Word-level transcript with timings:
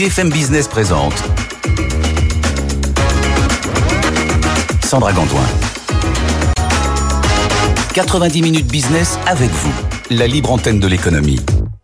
BFM 0.00 0.30
Business 0.30 0.66
présente 0.66 1.12
Sandra 4.82 5.12
Gantoin. 5.12 5.44
90 7.92 8.40
minutes 8.40 8.66
business 8.66 9.18
avec 9.26 9.50
vous, 9.50 9.74
la 10.08 10.26
libre 10.26 10.52
antenne 10.52 10.80
de 10.80 10.86
l'économie. 10.86 11.38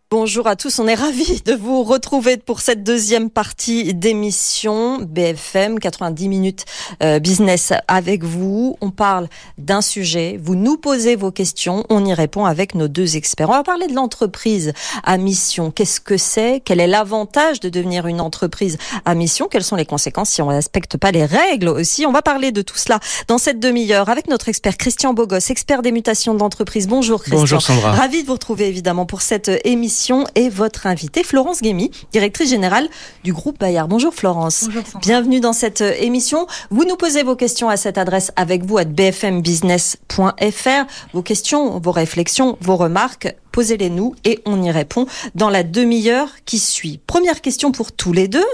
Bonjour 0.08 0.46
à 0.46 0.54
tous, 0.54 0.78
on 0.78 0.86
est 0.86 0.94
ravis 0.94 1.42
de 1.44 1.52
vous 1.52 1.82
retrouver 1.82 2.36
pour 2.36 2.60
cette 2.60 2.84
deuxième 2.84 3.28
partie 3.28 3.92
d'émission 3.92 5.00
BFM 5.00 5.80
90 5.80 6.28
minutes 6.28 6.64
euh, 7.02 7.18
business 7.18 7.72
avec 7.88 8.22
vous. 8.22 8.76
On 8.80 8.92
parle 8.92 9.26
d'un 9.58 9.80
sujet, 9.80 10.38
vous 10.40 10.54
nous 10.54 10.76
posez 10.76 11.16
vos 11.16 11.32
questions, 11.32 11.82
on 11.90 12.04
y 12.04 12.14
répond 12.14 12.44
avec 12.44 12.76
nos 12.76 12.86
deux 12.86 13.16
experts. 13.16 13.48
On 13.48 13.54
va 13.54 13.64
parler 13.64 13.88
de 13.88 13.94
l'entreprise 13.94 14.74
à 15.02 15.16
mission. 15.16 15.72
Qu'est-ce 15.72 16.00
que 16.00 16.16
c'est? 16.16 16.62
Quel 16.64 16.78
est 16.78 16.86
l'avantage 16.86 17.58
de 17.58 17.68
devenir 17.68 18.06
une 18.06 18.20
entreprise 18.20 18.78
à 19.06 19.16
mission? 19.16 19.48
Quelles 19.50 19.64
sont 19.64 19.74
les 19.74 19.86
conséquences 19.86 20.30
si 20.30 20.40
on 20.40 20.50
ne 20.50 20.54
respecte 20.54 20.96
pas 20.98 21.10
les 21.10 21.24
règles 21.24 21.66
aussi? 21.66 22.06
On 22.06 22.12
va 22.12 22.22
parler 22.22 22.52
de 22.52 22.62
tout 22.62 22.76
cela 22.76 23.00
dans 23.26 23.38
cette 23.38 23.58
demi-heure 23.58 24.08
avec 24.08 24.28
notre 24.28 24.48
expert 24.48 24.76
Christian 24.76 25.14
Bogos, 25.14 25.50
expert 25.50 25.82
des 25.82 25.90
mutations 25.90 26.34
d'entreprise. 26.34 26.86
Bonjour 26.86 27.18
Christian. 27.22 27.40
Bonjour 27.40 27.60
Sandra. 27.60 27.90
Ravi 27.90 28.22
de 28.22 28.28
vous 28.28 28.34
retrouver 28.34 28.68
évidemment 28.68 29.04
pour 29.04 29.20
cette 29.20 29.50
émission 29.64 29.95
et 30.34 30.48
votre 30.48 30.86
invitée 30.86 31.22
Florence 31.22 31.62
Guémy, 31.62 31.90
directrice 32.12 32.50
générale 32.50 32.88
du 33.24 33.32
groupe 33.32 33.58
Bayard. 33.58 33.88
Bonjour 33.88 34.14
Florence. 34.14 34.64
Bonjour 34.64 34.82
Bienvenue 35.00 35.40
dans 35.40 35.54
cette 35.54 35.80
euh, 35.80 35.94
émission. 35.98 36.46
Vous 36.70 36.84
nous 36.84 36.96
posez 36.96 37.22
vos 37.22 37.34
questions 37.34 37.68
à 37.68 37.76
cette 37.76 37.96
adresse 37.96 38.32
avec 38.36 38.64
vous 38.64 38.78
à 38.78 38.84
bfmbusiness.fr. 38.84 40.86
Vos 41.14 41.22
questions, 41.22 41.78
vos 41.78 41.92
réflexions, 41.92 42.58
vos 42.60 42.76
remarques, 42.76 43.34
posez-les 43.52 43.88
nous 43.88 44.14
et 44.24 44.40
on 44.44 44.62
y 44.62 44.70
répond 44.70 45.06
dans 45.34 45.48
la 45.48 45.62
demi-heure 45.62 46.28
qui 46.44 46.58
suit. 46.58 47.00
Première 47.06 47.40
question 47.40 47.72
pour 47.72 47.92
tous 47.92 48.12
les 48.12 48.28
deux. 48.28 48.44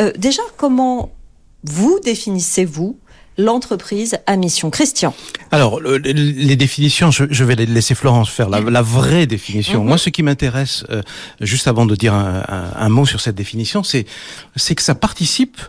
Euh, 0.00 0.12
déjà, 0.16 0.42
comment 0.56 1.10
vous 1.62 2.00
définissez-vous 2.02 2.98
l'entreprise 3.38 4.18
à 4.26 4.36
mission. 4.36 4.70
Christian. 4.70 5.14
Alors, 5.50 5.80
les 5.80 6.56
définitions, 6.56 7.10
je, 7.10 7.44
vais 7.44 7.54
laisser 7.54 7.94
Florence 7.94 8.30
faire 8.30 8.48
la, 8.48 8.82
vraie 8.82 9.26
définition. 9.26 9.82
Mhm. 9.82 9.88
Moi, 9.88 9.98
ce 9.98 10.10
qui 10.10 10.22
m'intéresse, 10.22 10.84
euh, 10.90 11.02
juste 11.40 11.68
avant 11.68 11.86
de 11.86 11.94
dire 11.94 12.14
un, 12.14 12.42
un 12.74 12.88
mot 12.88 13.06
sur 13.06 13.20
cette 13.20 13.36
définition, 13.36 13.82
c'est 13.82 14.04
que 14.74 14.82
ça 14.82 14.94
participe 14.94 15.60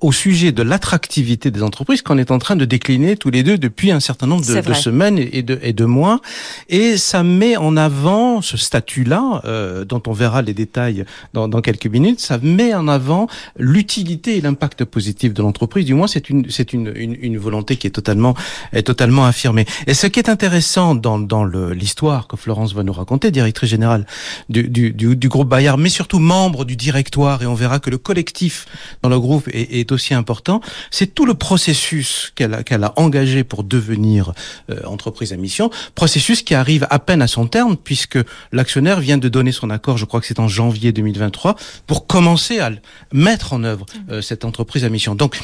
au 0.00 0.12
sujet 0.12 0.52
de 0.52 0.62
l'attractivité 0.62 1.50
des 1.50 1.62
entreprises 1.62 2.02
qu'on 2.02 2.18
est 2.18 2.30
en 2.30 2.38
train 2.38 2.56
de 2.56 2.64
décliner 2.64 3.16
tous 3.16 3.30
les 3.30 3.42
deux 3.42 3.58
depuis 3.58 3.90
un 3.90 4.00
certain 4.00 4.26
nombre 4.26 4.44
de, 4.46 4.60
de 4.60 4.74
semaines 4.74 5.18
et 5.18 5.42
de, 5.42 5.58
et 5.62 5.72
de 5.72 5.84
mois. 5.84 6.20
Et 6.68 6.96
ça 6.96 7.22
met 7.22 7.56
en 7.56 7.76
avant 7.76 8.40
ce 8.40 8.56
statut-là, 8.56 9.42
euh, 9.44 9.84
dont 9.84 10.02
on 10.06 10.12
verra 10.12 10.42
les 10.42 10.54
détails 10.54 11.04
dans, 11.34 11.48
dans, 11.48 11.60
quelques 11.60 11.86
minutes, 11.86 12.20
ça 12.20 12.38
met 12.38 12.74
en 12.74 12.88
avant 12.88 13.26
l'utilité 13.58 14.36
et 14.36 14.40
l'impact 14.40 14.84
positif 14.84 15.34
de 15.34 15.42
l'entreprise. 15.42 15.84
Du 15.84 15.94
moins, 15.94 16.06
c'est 16.06 16.30
une, 16.30 16.48
c'est 16.50 16.72
une, 16.72 16.92
une, 16.96 17.16
une, 17.20 17.38
volonté 17.38 17.76
qui 17.76 17.86
est 17.86 17.90
totalement, 17.90 18.34
est 18.72 18.82
totalement 18.82 19.26
affirmée. 19.26 19.66
Et 19.86 19.94
ce 19.94 20.06
qui 20.06 20.18
est 20.18 20.28
intéressant 20.28 20.94
dans, 20.94 21.18
dans 21.18 21.44
l'histoire 21.44 22.26
que 22.26 22.36
Florence 22.36 22.74
va 22.74 22.82
nous 22.82 22.92
raconter, 22.92 23.30
directrice 23.30 23.68
générale 23.68 24.06
du, 24.48 24.68
du, 24.68 24.92
du, 24.92 25.16
du 25.16 25.28
groupe 25.28 25.48
Bayard, 25.48 25.78
mais 25.78 25.88
surtout 25.90 26.18
membre 26.18 26.64
du 26.64 26.76
directoire, 26.76 27.42
et 27.42 27.46
on 27.46 27.54
verra 27.54 27.80
que 27.80 27.90
le 27.90 27.98
collectif 27.98 28.66
dans 29.02 29.08
le 29.08 29.20
groupe 29.20 29.48
est, 29.48 29.80
est 29.80 29.89
aussi 29.92 30.14
important, 30.14 30.60
c'est 30.90 31.14
tout 31.14 31.26
le 31.26 31.34
processus 31.34 32.32
qu'elle 32.34 32.54
a, 32.54 32.62
qu'elle 32.62 32.84
a 32.84 32.92
engagé 32.96 33.44
pour 33.44 33.64
devenir 33.64 34.32
euh, 34.70 34.80
entreprise 34.84 35.32
à 35.32 35.36
mission, 35.36 35.70
processus 35.94 36.42
qui 36.42 36.54
arrive 36.54 36.86
à 36.90 36.98
peine 36.98 37.22
à 37.22 37.26
son 37.26 37.46
terme 37.46 37.76
puisque 37.76 38.18
l'actionnaire 38.52 39.00
vient 39.00 39.18
de 39.18 39.28
donner 39.28 39.52
son 39.52 39.70
accord, 39.70 39.98
je 39.98 40.04
crois 40.04 40.20
que 40.20 40.26
c'est 40.26 40.40
en 40.40 40.48
janvier 40.48 40.92
2023, 40.92 41.56
pour 41.86 42.06
commencer 42.06 42.58
à 42.58 42.70
mettre 43.12 43.52
en 43.52 43.64
œuvre 43.64 43.86
euh, 44.10 44.22
cette 44.22 44.44
entreprise 44.44 44.84
à 44.84 44.88
mission. 44.88 45.14
Donc 45.14 45.40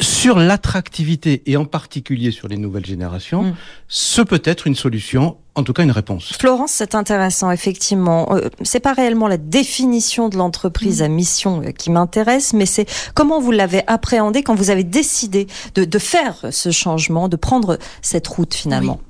sur 0.00 0.38
l'attractivité 0.38 1.42
et 1.46 1.56
en 1.56 1.64
particulier 1.64 2.30
sur 2.30 2.48
les 2.48 2.56
nouvelles 2.56 2.86
générations, 2.86 3.42
mm. 3.42 3.56
ce 3.88 4.22
peut 4.22 4.42
être 4.44 4.66
une 4.66 4.74
solution, 4.74 5.36
en 5.54 5.62
tout 5.62 5.72
cas 5.72 5.82
une 5.82 5.90
réponse. 5.90 6.32
Florence, 6.38 6.72
c'est 6.72 6.94
intéressant 6.94 7.50
effectivement. 7.50 8.34
Euh, 8.34 8.48
c'est 8.62 8.80
pas 8.80 8.92
réellement 8.92 9.28
la 9.28 9.38
définition 9.38 10.28
de 10.28 10.36
l'entreprise 10.36 11.02
à 11.02 11.08
mission 11.08 11.62
euh, 11.62 11.70
qui 11.70 11.90
m'intéresse, 11.90 12.52
mais 12.52 12.66
c'est 12.66 12.86
comment 13.14 13.40
vous 13.40 13.52
l'avez 13.52 13.82
appréhendé 13.86 14.42
quand 14.42 14.54
vous 14.54 14.70
avez 14.70 14.84
décidé 14.84 15.46
de, 15.74 15.98
faire 15.98 16.46
ce 16.50 16.70
changement, 16.70 17.28
de 17.28 17.36
prendre 17.36 17.78
cette 18.02 18.26
route 18.26 18.54
finalement. 18.54 19.00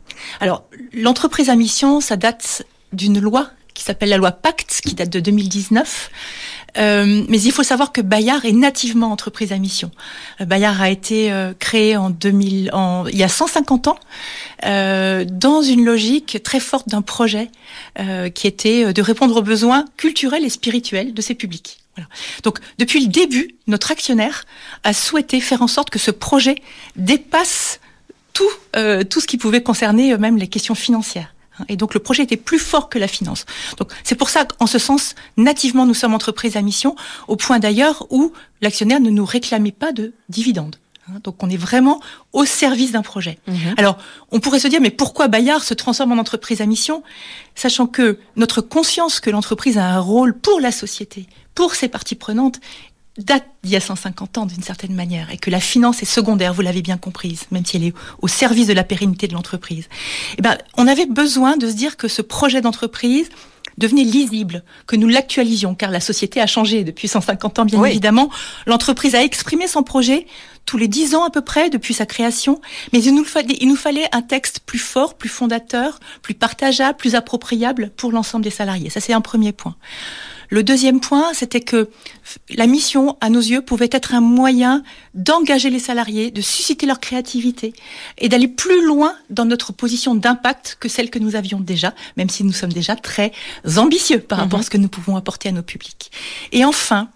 Alors 0.40 0.64
l'entreprise 0.92 1.50
à 1.50 1.56
mission, 1.56 2.00
ça 2.00 2.16
date 2.16 2.64
d'une 2.92 3.18
loi 3.20 3.50
qui 3.74 3.82
s'appelle 3.82 4.08
la 4.08 4.16
loi 4.16 4.32
Pacte, 4.32 4.80
qui 4.84 4.94
date 4.94 5.10
de 5.10 5.20
2019. 5.20 6.10
Euh, 6.78 7.24
mais 7.28 7.40
il 7.40 7.52
faut 7.52 7.62
savoir 7.62 7.92
que 7.92 8.00
Bayard 8.00 8.44
est 8.44 8.52
nativement 8.52 9.10
entreprise 9.10 9.52
à 9.52 9.58
mission. 9.58 9.90
Euh, 10.40 10.44
Bayard 10.44 10.80
a 10.80 10.90
été 10.90 11.32
euh, 11.32 11.52
créé 11.58 11.96
en 11.96 12.10
2000, 12.10 12.70
en, 12.72 13.06
il 13.06 13.16
y 13.16 13.22
a 13.22 13.28
150 13.28 13.88
ans, 13.88 13.98
dans 14.62 15.62
une 15.62 15.84
logique 15.84 16.42
très 16.42 16.60
forte 16.60 16.88
d'un 16.88 17.02
projet 17.02 17.50
qui 18.34 18.46
était 18.46 18.92
de 18.92 19.02
répondre 19.02 19.36
aux 19.36 19.42
besoins 19.42 19.84
culturels 19.96 20.44
et 20.44 20.48
spirituels 20.48 21.12
de 21.14 21.20
ses 21.20 21.34
publics. 21.34 21.78
Donc, 22.42 22.58
depuis 22.78 23.00
le 23.00 23.08
début, 23.08 23.54
notre 23.66 23.92
actionnaire 23.92 24.44
a 24.82 24.92
souhaité 24.92 25.40
faire 25.40 25.62
en 25.62 25.68
sorte 25.68 25.90
que 25.90 25.98
ce 25.98 26.10
projet 26.10 26.56
dépasse 26.96 27.80
tout, 28.32 28.48
tout 29.10 29.20
ce 29.20 29.26
qui 29.26 29.36
pouvait 29.36 29.62
concerner 29.62 30.16
même 30.16 30.38
les 30.38 30.48
questions 30.48 30.74
financières. 30.74 31.35
Et 31.68 31.76
donc 31.76 31.94
le 31.94 32.00
projet 32.00 32.22
était 32.22 32.36
plus 32.36 32.58
fort 32.58 32.88
que 32.88 32.98
la 32.98 33.08
finance. 33.08 33.46
Donc 33.78 33.92
c'est 34.04 34.14
pour 34.14 34.28
ça 34.28 34.44
qu'en 34.44 34.66
ce 34.66 34.78
sens, 34.78 35.14
nativement, 35.36 35.86
nous 35.86 35.94
sommes 35.94 36.14
entreprise 36.14 36.56
à 36.56 36.62
mission, 36.62 36.96
au 37.28 37.36
point 37.36 37.58
d'ailleurs 37.58 38.06
où 38.10 38.32
l'actionnaire 38.60 39.00
ne 39.00 39.10
nous 39.10 39.24
réclamait 39.24 39.72
pas 39.72 39.92
de 39.92 40.12
dividendes. 40.28 40.76
Hein, 41.08 41.20
donc 41.22 41.42
on 41.42 41.48
est 41.48 41.56
vraiment 41.56 42.00
au 42.32 42.44
service 42.44 42.92
d'un 42.92 43.02
projet. 43.02 43.38
Mhm. 43.46 43.74
Alors 43.76 43.98
on 44.32 44.40
pourrait 44.40 44.58
se 44.58 44.68
dire 44.68 44.80
mais 44.80 44.90
pourquoi 44.90 45.28
Bayard 45.28 45.62
se 45.62 45.74
transforme 45.74 46.12
en 46.12 46.18
entreprise 46.18 46.60
à 46.60 46.66
mission, 46.66 47.02
sachant 47.54 47.86
que 47.86 48.18
notre 48.36 48.60
conscience 48.60 49.20
que 49.20 49.30
l'entreprise 49.30 49.78
a 49.78 49.84
un 49.84 50.00
rôle 50.00 50.36
pour 50.36 50.60
la 50.60 50.72
société, 50.72 51.26
pour 51.54 51.74
ses 51.74 51.88
parties 51.88 52.16
prenantes, 52.16 52.60
date 53.18 53.46
d'il 53.62 53.72
y 53.72 53.76
a 53.76 53.80
150 53.80 54.38
ans 54.38 54.46
d'une 54.46 54.62
certaine 54.62 54.94
manière 54.94 55.30
et 55.30 55.38
que 55.38 55.50
la 55.50 55.60
finance 55.60 56.02
est 56.02 56.06
secondaire, 56.06 56.52
vous 56.52 56.62
l'avez 56.62 56.82
bien 56.82 56.98
comprise, 56.98 57.44
même 57.50 57.64
si 57.64 57.76
elle 57.76 57.84
est 57.84 57.94
au 58.20 58.28
service 58.28 58.66
de 58.66 58.72
la 58.72 58.84
pérennité 58.84 59.26
de 59.28 59.34
l'entreprise. 59.34 59.88
Eh 60.38 60.42
ben, 60.42 60.56
on 60.76 60.86
avait 60.86 61.06
besoin 61.06 61.56
de 61.56 61.68
se 61.68 61.74
dire 61.74 61.96
que 61.96 62.08
ce 62.08 62.22
projet 62.22 62.60
d'entreprise 62.60 63.28
devenait 63.78 64.04
lisible, 64.04 64.64
que 64.86 64.96
nous 64.96 65.08
l'actualisions, 65.08 65.74
car 65.74 65.90
la 65.90 66.00
société 66.00 66.40
a 66.40 66.46
changé 66.46 66.84
depuis 66.84 67.08
150 67.08 67.58
ans, 67.58 67.64
bien 67.64 67.84
évidemment. 67.84 68.30
L'entreprise 68.66 69.14
a 69.14 69.22
exprimé 69.22 69.66
son 69.66 69.82
projet 69.82 70.26
tous 70.64 70.78
les 70.78 70.88
10 70.88 71.14
ans 71.14 71.24
à 71.24 71.30
peu 71.30 71.42
près 71.42 71.70
depuis 71.70 71.94
sa 71.94 72.06
création, 72.06 72.60
mais 72.92 73.02
il 73.02 73.14
nous, 73.14 73.24
fallait, 73.24 73.56
il 73.60 73.68
nous 73.68 73.76
fallait 73.76 74.08
un 74.12 74.22
texte 74.22 74.60
plus 74.60 74.78
fort, 74.78 75.14
plus 75.14 75.28
fondateur, 75.28 76.00
plus 76.22 76.34
partageable, 76.34 76.96
plus 76.96 77.14
appropriable 77.14 77.90
pour 77.96 78.12
l'ensemble 78.12 78.44
des 78.44 78.50
salariés. 78.50 78.90
Ça, 78.90 79.00
c'est 79.00 79.12
un 79.12 79.20
premier 79.20 79.52
point. 79.52 79.76
Le 80.48 80.62
deuxième 80.62 81.00
point, 81.00 81.32
c'était 81.32 81.60
que 81.60 81.90
la 82.50 82.66
mission, 82.66 83.16
à 83.20 83.30
nos 83.30 83.40
yeux, 83.40 83.62
pouvait 83.62 83.88
être 83.90 84.14
un 84.14 84.20
moyen 84.20 84.82
d'engager 85.14 85.70
les 85.70 85.78
salariés, 85.78 86.30
de 86.30 86.40
susciter 86.40 86.86
leur 86.86 87.00
créativité 87.00 87.72
et 88.18 88.28
d'aller 88.28 88.48
plus 88.48 88.84
loin 88.84 89.14
dans 89.30 89.44
notre 89.44 89.72
position 89.72 90.14
d'impact 90.14 90.76
que 90.80 90.88
celle 90.88 91.10
que 91.10 91.18
nous 91.18 91.36
avions 91.36 91.60
déjà, 91.60 91.94
même 92.16 92.30
si 92.30 92.44
nous 92.44 92.52
sommes 92.52 92.72
déjà 92.72 92.96
très 92.96 93.32
ambitieux 93.76 94.20
par 94.20 94.38
rapport 94.38 94.60
à 94.60 94.62
ce 94.62 94.70
que 94.70 94.78
nous 94.78 94.88
pouvons 94.88 95.16
apporter 95.16 95.48
à 95.48 95.52
nos 95.52 95.62
publics. 95.62 96.10
Et 96.52 96.64
enfin, 96.64 97.08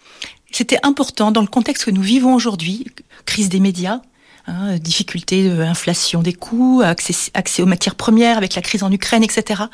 c'était 0.51 0.79
important 0.83 1.31
dans 1.31 1.43
le 1.43 1.47
contexte 1.47 1.85
que 1.85 1.91
nous 1.91 2.03
vivons 2.03 2.35
aujourd'hui, 2.35 2.87
crise 3.25 3.49
des 3.49 3.61
médias, 3.61 4.01
Hein, 4.47 4.79
difficultés, 4.79 5.51
inflation 5.51 6.23
des 6.23 6.33
coûts, 6.33 6.81
accès, 6.83 7.31
accès 7.35 7.63
aux 7.63 7.67
matières 7.67 7.95
premières 7.95 8.39
avec 8.39 8.55
la 8.55 8.63
crise 8.63 8.83
en 8.83 8.91
Ukraine, 8.91 9.23
etc. 9.23 9.65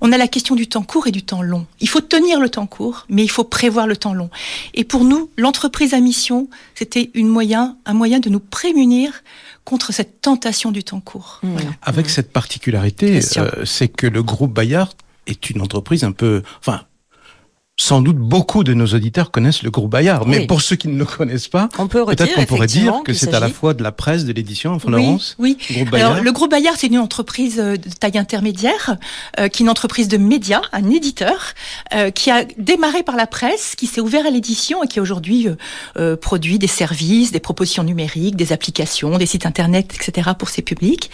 On 0.00 0.10
a 0.10 0.16
la 0.16 0.26
question 0.26 0.54
du 0.54 0.68
temps 0.68 0.82
court 0.82 1.06
et 1.06 1.10
du 1.10 1.22
temps 1.22 1.42
long. 1.42 1.66
Il 1.80 1.88
faut 1.88 2.00
tenir 2.00 2.40
le 2.40 2.48
temps 2.48 2.66
court, 2.66 3.06
mais 3.08 3.22
il 3.22 3.28
faut 3.28 3.44
prévoir 3.44 3.86
le 3.86 3.96
temps 3.96 4.14
long. 4.14 4.30
Et 4.74 4.84
pour 4.84 5.04
nous, 5.04 5.30
l'entreprise 5.36 5.92
à 5.92 6.00
mission, 6.00 6.48
c'était 6.74 7.10
une 7.14 7.28
moyen, 7.28 7.76
un 7.84 7.92
moyen 7.92 8.20
de 8.20 8.30
nous 8.30 8.40
prémunir 8.40 9.22
contre 9.64 9.92
cette 9.92 10.22
tentation 10.22 10.72
du 10.72 10.82
temps 10.82 11.00
court. 11.00 11.40
Mmh. 11.42 11.56
Avec 11.82 12.06
mmh. 12.06 12.08
cette 12.08 12.32
particularité, 12.32 13.20
euh, 13.36 13.64
c'est 13.64 13.88
que 13.88 14.06
le 14.06 14.22
groupe 14.22 14.52
Bayard 14.52 14.94
est 15.26 15.50
une 15.50 15.60
entreprise 15.60 16.04
un 16.04 16.12
peu, 16.12 16.42
enfin, 16.60 16.82
sans 17.80 18.02
doute 18.02 18.18
beaucoup 18.18 18.62
de 18.62 18.74
nos 18.74 18.86
auditeurs 18.88 19.30
connaissent 19.30 19.62
le 19.62 19.70
groupe 19.70 19.90
Bayard, 19.90 20.26
mais 20.26 20.46
pour 20.46 20.60
ceux 20.60 20.76
qui 20.76 20.86
ne 20.88 20.98
le 20.98 21.06
connaissent 21.06 21.48
pas, 21.48 21.68
peut-être 21.68 22.34
qu'on 22.34 22.44
pourrait 22.44 22.66
dire 22.66 23.00
que 23.04 23.14
c'est 23.14 23.32
à 23.32 23.40
la 23.40 23.48
fois 23.48 23.72
de 23.72 23.82
la 23.82 23.90
presse, 23.90 24.26
de 24.26 24.32
l'édition, 24.32 24.72
en 24.72 24.78
France. 24.78 25.34
Oui, 25.38 25.56
oui. 25.70 25.86
Alors 25.92 26.20
le 26.20 26.30
groupe 26.32 26.50
Bayard, 26.50 26.74
c'est 26.76 26.88
une 26.88 26.98
entreprise 26.98 27.58
euh, 27.58 27.78
de 27.78 27.88
taille 27.88 28.18
intermédiaire, 28.18 28.96
euh, 29.38 29.48
qui 29.48 29.62
est 29.62 29.64
une 29.64 29.70
entreprise 29.70 30.08
de 30.08 30.18
médias, 30.18 30.60
un 30.72 30.90
éditeur, 30.90 31.54
euh, 31.94 32.10
qui 32.10 32.30
a 32.30 32.44
démarré 32.58 33.02
par 33.02 33.16
la 33.16 33.26
presse, 33.26 33.76
qui 33.76 33.86
s'est 33.86 34.02
ouvert 34.02 34.26
à 34.26 34.30
l'édition 34.30 34.84
et 34.84 34.86
qui 34.86 35.00
aujourd'hui 35.00 35.48
euh, 35.96 36.16
produit 36.16 36.58
des 36.58 36.66
services, 36.66 37.32
des 37.32 37.40
propositions 37.40 37.82
numériques, 37.82 38.36
des 38.36 38.52
applications, 38.52 39.16
des 39.16 39.26
sites 39.26 39.46
internet, 39.46 39.94
etc. 39.94 40.32
pour 40.38 40.50
ses 40.50 40.62
publics, 40.62 41.10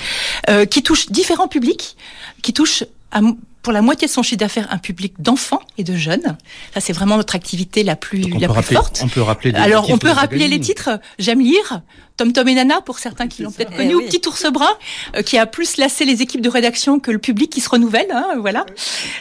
qui 0.71 0.83
touche 0.83 1.11
différents 1.11 1.49
publics, 1.49 1.97
qui 2.43 2.53
touche 2.53 2.85
à 3.13 3.21
pour 3.67 3.73
la 3.73 3.83
moitié 3.83 4.07
de 4.07 4.13
son 4.13 4.23
chiffre 4.23 4.39
d'affaires 4.39 4.69
un 4.71 4.79
public 4.79 5.15
d'enfants 5.19 5.61
et 5.77 5.83
de 5.83 5.97
jeunes. 5.97 6.37
Ça, 6.73 6.79
c'est 6.79 6.93
vraiment 6.93 7.17
notre 7.17 7.35
activité 7.35 7.83
la 7.83 7.97
plus, 7.97 8.21
la 8.39 8.49
plus 8.49 8.63
forte. 8.63 9.01
On 9.03 9.09
peut 9.09 9.23
rappeler. 9.23 9.51
Les 9.51 9.59
Alors, 9.59 9.91
on 9.91 9.99
peut 9.99 10.13
rappeler 10.13 10.47
les 10.47 10.61
titres. 10.61 11.01
J'aime 11.19 11.41
lire. 11.41 11.81
Tom 12.17 12.33
Tom 12.33 12.49
et 12.49 12.55
Nana 12.55 12.81
pour 12.81 12.99
certains 12.99 13.29
qui 13.29 13.43
l'ont 13.43 13.51
peut-être 13.51 13.77
connu, 13.77 13.95
ou 13.95 14.03
Petit 14.03 14.27
ours 14.27 14.47
brun 14.51 14.69
euh, 15.17 15.23
qui 15.23 15.37
a 15.39 15.47
plus 15.47 15.77
lassé 15.77 16.05
les 16.05 16.23
équipes 16.23 16.41
de 16.41 16.49
rédaction 16.49 16.99
que 16.99 17.11
le 17.11 17.19
public 17.19 17.51
qui 17.51 17.61
se 17.61 17.69
renouvelle, 17.69 18.11
hein, 18.11 18.37
voilà. 18.39 18.65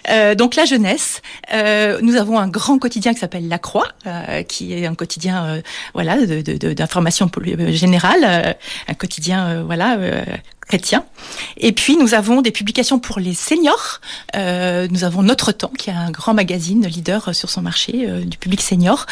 Euh, 0.10 0.36
donc 0.36 0.56
la 0.56 0.66
jeunesse. 0.66 1.22
Euh, 1.54 2.00
nous 2.02 2.16
avons 2.16 2.40
un 2.40 2.48
grand 2.48 2.80
quotidien 2.80 3.14
qui 3.14 3.20
s'appelle 3.20 3.48
La 3.48 3.60
Croix, 3.60 3.88
euh, 4.08 4.44
qui 4.44 4.74
est 4.74 4.86
un 4.86 4.96
quotidien, 4.96 5.46
euh, 5.46 5.62
voilà, 5.94 6.18
d'information 6.26 7.30
générale, 7.70 8.56
un 8.88 8.94
quotidien, 8.94 9.64
voilà, 9.64 9.98
chrétien. 10.68 11.06
Et 11.58 11.72
puis 11.72 11.98
nous 11.98 12.14
avons 12.14 12.42
des 12.42 12.52
publications 12.52 13.00
pour 13.00 13.20
les 13.20 13.34
seniors. 13.34 14.02
Euh, 14.36 14.88
nous 14.90 15.04
avons 15.04 15.22
Notre 15.22 15.52
Temps, 15.52 15.72
qui 15.78 15.90
est 15.90 15.94
un 15.94 16.12
grand 16.12 16.34
magazine 16.34 16.86
leader 16.88 17.34
sur 17.36 17.50
son 17.50 17.62
marché 17.62 18.06
euh, 18.08 18.22
du 18.22 18.38
public 18.38 18.62
senior. 18.62 19.06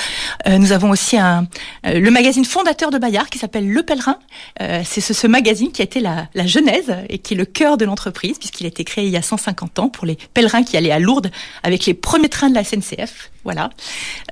Euh, 0.48 0.58
nous 0.58 0.72
avons 0.72 0.90
aussi 0.90 1.18
un, 1.18 1.48
euh, 1.86 2.00
le 2.00 2.12
magazine 2.12 2.46
fondateur 2.46 2.90
de 2.90 2.98
Bayard 2.98 3.30
qui 3.30 3.38
s'appelle 3.38 3.68
Le 3.74 3.82
Pèlerin. 3.82 4.20
Euh, 4.62 4.84
c'est 4.86 5.02
ce, 5.02 5.28
magazine 5.28 5.72
qui 5.72 5.82
a 5.82 5.86
été 5.86 6.00
la, 6.00 6.28
la 6.36 6.46
genèse 6.46 6.96
et 7.10 7.18
qui 7.18 7.34
est 7.34 7.38
le 7.38 7.46
cœur 7.46 7.78
de 7.78 7.86
l'entreprise 7.86 8.38
puisqu'il 8.38 8.66
a 8.66 8.68
été 8.68 8.84
créé 8.84 9.06
il 9.06 9.12
y 9.12 9.18
a 9.18 9.24
150 9.24 9.80
ans 9.80 9.90
pour 9.90 10.06
les 10.06 10.16
pèlerins 10.34 10.64
qui 10.64 10.78
allaient 10.78 10.92
à 10.92 11.00
Lourdes 11.00 11.32
avec 11.64 11.88
les 11.88 11.96
premiers 11.96 12.30
trains 12.30 12.50
de 12.50 12.56
la 12.56 12.64
SNCF. 12.64 13.32
Voilà. 13.44 13.70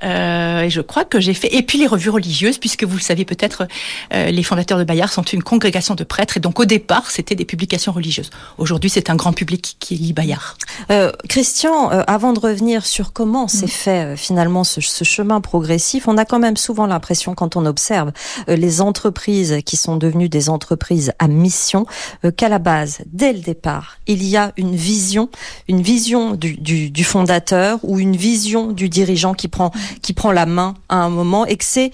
Euh, 0.04 0.62
et 0.62 0.70
je 0.70 0.80
crois 0.80 1.04
que 1.04 1.20
j'ai 1.20 1.34
fait. 1.34 1.54
Et 1.54 1.62
puis 1.62 1.78
les 1.78 1.86
revues 1.86 2.10
religieuses, 2.10 2.58
puisque 2.58 2.84
vous 2.84 2.96
le 2.96 3.02
savez 3.02 3.24
peut-être, 3.24 3.66
euh, 4.14 4.30
les 4.30 4.42
fondateurs 4.42 4.78
de 4.78 4.84
Bayard 4.84 5.12
sont 5.12 5.22
une 5.22 5.42
congrégation 5.42 5.94
de 5.94 6.04
prêtres, 6.04 6.36
et 6.36 6.40
donc 6.40 6.60
au 6.60 6.64
départ 6.64 7.10
c'était 7.10 7.34
des 7.34 7.44
publications 7.44 7.92
religieuses. 7.92 8.30
Aujourd'hui, 8.58 8.90
c'est 8.90 9.10
un 9.10 9.16
grand 9.16 9.32
public 9.32 9.76
qui 9.78 9.96
lit 9.96 10.12
Bayard. 10.12 10.56
Euh, 10.90 11.12
Christian, 11.28 11.90
euh, 11.92 12.02
avant 12.06 12.32
de 12.32 12.38
revenir 12.38 12.86
sur 12.86 13.12
comment 13.12 13.48
s'est 13.48 13.66
mmh. 13.66 13.68
fait 13.68 14.04
euh, 14.04 14.16
finalement 14.16 14.64
ce, 14.64 14.80
ce, 14.80 15.04
chemin 15.04 15.40
progressif, 15.40 16.08
on 16.08 16.16
a 16.16 16.24
quand 16.24 16.38
même 16.38 16.56
souvent 16.56 16.86
l'impression, 16.86 17.34
quand 17.34 17.56
on 17.56 17.66
observe 17.66 18.12
euh, 18.48 18.56
les 18.56 18.80
entreprises 18.80 19.58
qui 19.64 19.76
sont 19.76 19.96
devenues 19.96 20.28
des 20.28 20.48
entreprises 20.48 21.12
à 21.18 21.28
mission, 21.28 21.86
qu'à 22.36 22.48
la 22.48 22.58
base, 22.58 23.00
dès 23.06 23.32
le 23.32 23.40
départ, 23.40 23.98
il 24.06 24.24
y 24.24 24.36
a 24.36 24.52
une 24.56 24.74
vision, 24.74 25.28
une 25.68 25.82
vision 25.82 26.34
du, 26.34 26.54
du, 26.56 26.90
du 26.90 27.04
fondateur 27.04 27.78
ou 27.82 27.98
une 27.98 28.16
vision 28.16 28.72
du 28.72 28.88
dirigeant 29.02 29.34
qui 29.34 29.48
prend 29.48 29.70
qui 30.02 30.12
prend 30.12 30.32
la 30.32 30.46
main 30.46 30.74
à 30.88 30.96
un 30.96 31.10
moment 31.10 31.44
et 31.46 31.56
que 31.56 31.64
c'est 31.64 31.90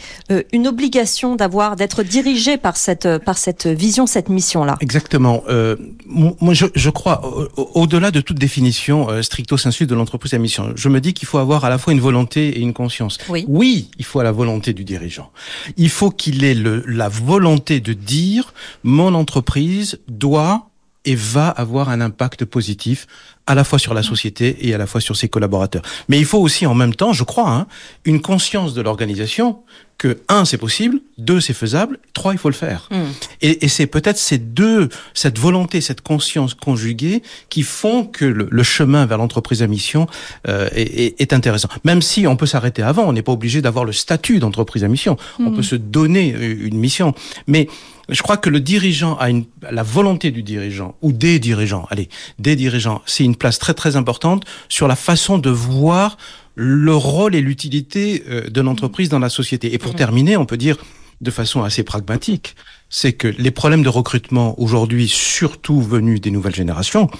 une 0.53 0.67
obligation 0.67 1.37
d'avoir 1.37 1.77
d'être 1.77 2.03
dirigé 2.03 2.57
par 2.57 2.77
cette 2.77 3.09
par 3.19 3.39
cette 3.39 3.67
vision, 3.67 4.07
cette 4.07 4.29
mission 4.29 4.65
là. 4.65 4.77
Exactement. 4.81 5.43
Euh, 5.49 5.77
moi, 6.07 6.55
je, 6.55 6.67
je 6.75 6.91
crois, 6.91 7.17
au-delà 7.57 8.11
de 8.11 8.21
toute 8.21 8.39
définition 8.39 9.11
euh, 9.11 9.23
stricto 9.23 9.57
sensu 9.57 9.87
de 9.87 9.95
l'entreprise 9.95 10.35
à 10.35 10.39
mission, 10.39 10.73
je 10.75 10.89
me 10.89 11.01
dis 11.01 11.15
qu'il 11.15 11.29
faut 11.29 11.39
avoir 11.39 11.65
à 11.65 11.71
la 11.71 11.79
fois 11.79 11.93
une 11.93 12.01
volonté 12.01 12.49
et 12.49 12.61
une 12.61 12.73
conscience. 12.73 13.19
Oui, 13.29 13.45
oui 13.49 13.91
il 13.99 14.05
faut 14.05 14.23
la 14.23 14.33
volonté 14.33 14.73
du 14.73 14.85
dirigeant. 14.85 15.31
Il 15.77 15.91
faut 15.91 16.11
qu'il 16.11 16.45
ait 16.45 16.55
le, 16.55 16.85
la 16.87 17.09
volonté 17.09 17.81
de 17.81 17.93
dire 17.93 18.55
mon 18.83 19.15
entreprise 19.15 20.01
doit 20.09 20.69
et 21.09 21.15
va 21.15 21.49
avoir 21.49 21.89
un 21.89 22.03
impact 22.03 22.45
positif 22.45 23.07
à 23.47 23.55
la 23.55 23.65
fois 23.65 23.79
sur 23.79 23.95
la 23.95 24.03
société 24.03 24.69
et 24.69 24.75
à 24.75 24.79
la 24.79 24.87
fois 24.87 25.01
sur 25.01 25.17
ses 25.17 25.31
collaborateurs. 25.31 25.81
Mais 26.09 26.19
il 26.19 26.27
faut 26.27 26.39
aussi 26.39 26.67
en 26.67 26.75
même 26.75 26.95
temps, 26.95 27.15
je 27.15 27.25
crois, 27.25 27.51
hein, 27.51 27.67
une 28.05 28.21
conscience 28.21 28.75
de 28.75 28.83
l'organisation 28.83 29.61
que 29.97 30.19
un 30.29 30.45
c'est 30.45 30.59
possible, 30.59 31.01
deux 31.17 31.41
c'est 31.41 31.55
faisable, 31.55 31.99
trois 32.13 32.35
il 32.35 32.39
faut 32.39 32.51
le 32.51 32.55
faire. 32.55 32.91
Mm. 32.91 32.97
Et, 33.41 33.65
et 33.65 33.69
c'est 33.69 33.87
peut-être 33.87 34.19
ces 34.19 34.37
deux, 34.37 34.91
cette 35.15 35.39
volonté, 35.39 35.81
cette 35.81 36.03
conscience 36.03 36.53
conjuguée 36.53 37.23
qui 37.49 37.63
font 37.63 38.05
que 38.05 38.27
le, 38.27 38.47
le 38.51 38.63
chemin 38.63 39.07
vers 39.07 39.17
l'entreprise 39.17 39.63
à 39.63 39.67
mission 39.67 40.07
euh, 40.47 40.69
est, 40.73 41.19
est, 41.19 41.33
intéressant. 41.33 41.71
Même 41.85 42.03
si 42.03 42.27
on 42.27 42.37
peut 42.37 42.47
s'arrêter 42.47 42.83
avant, 42.83 43.05
on 43.05 43.15
n'est 43.15 43.23
pas 43.23 43.33
obligé 43.33 43.63
d'avoir 43.63 43.87
le 43.87 43.93
statut 43.93 44.41
d'entreprise 44.41 44.85
à 44.85 44.89
mission. 44.89 45.17
On 45.41 45.53
peut 45.53 45.63
se 45.63 45.75
donner 45.75 46.29
une 46.29 46.77
mission, 46.77 47.15
mais 47.47 47.67
je 48.09 48.23
crois 48.23 48.37
que 48.37 48.51
le 48.51 48.61
dirigeant 48.61 49.17
a 49.17 49.31
une, 49.31 49.45
la 49.71 49.83
volonté 49.83 50.31
du 50.31 50.43
dirigeant 50.43 50.97
ou 51.03 51.13
des 51.13 51.39
dirigeants, 51.39 51.87
allez, 51.91 52.09
des 52.39 52.57
dirigeants, 52.57 53.03
c'est 53.07 53.25
une 53.25 53.37
place 53.37 53.59
très 53.59 53.75
très 53.75 53.97
importante 53.97 54.45
sur 54.69 54.89
la 54.89 54.97
façon 54.97 55.39
de 55.39 55.51
voir 55.51 56.17
le 56.55 56.95
rôle 56.95 57.35
et 57.35 57.41
l'utilité 57.41 58.25
euh, 58.29 58.49
de 58.49 58.61
l'entreprise 58.61 59.09
dans 59.09 59.19
la 59.19 59.29
société. 59.29 59.75
Et 59.75 59.79
pour 59.79 59.93
mmh. 59.93 59.97
terminer, 59.97 60.37
on 60.37 60.47
peut 60.47 60.57
dire 60.57 60.77
de 61.21 61.31
façon 61.31 61.63
assez 61.63 61.83
pragmatique, 61.83 62.55
c'est 62.91 63.13
que 63.13 63.29
les 63.29 63.51
problèmes 63.51 63.83
de 63.83 63.89
recrutement 63.89 64.59
aujourd'hui, 64.61 65.09
surtout 65.09 65.81
venus 65.81 66.21
des 66.21 66.31
nouvelles 66.31 66.55
générations, 66.55 67.11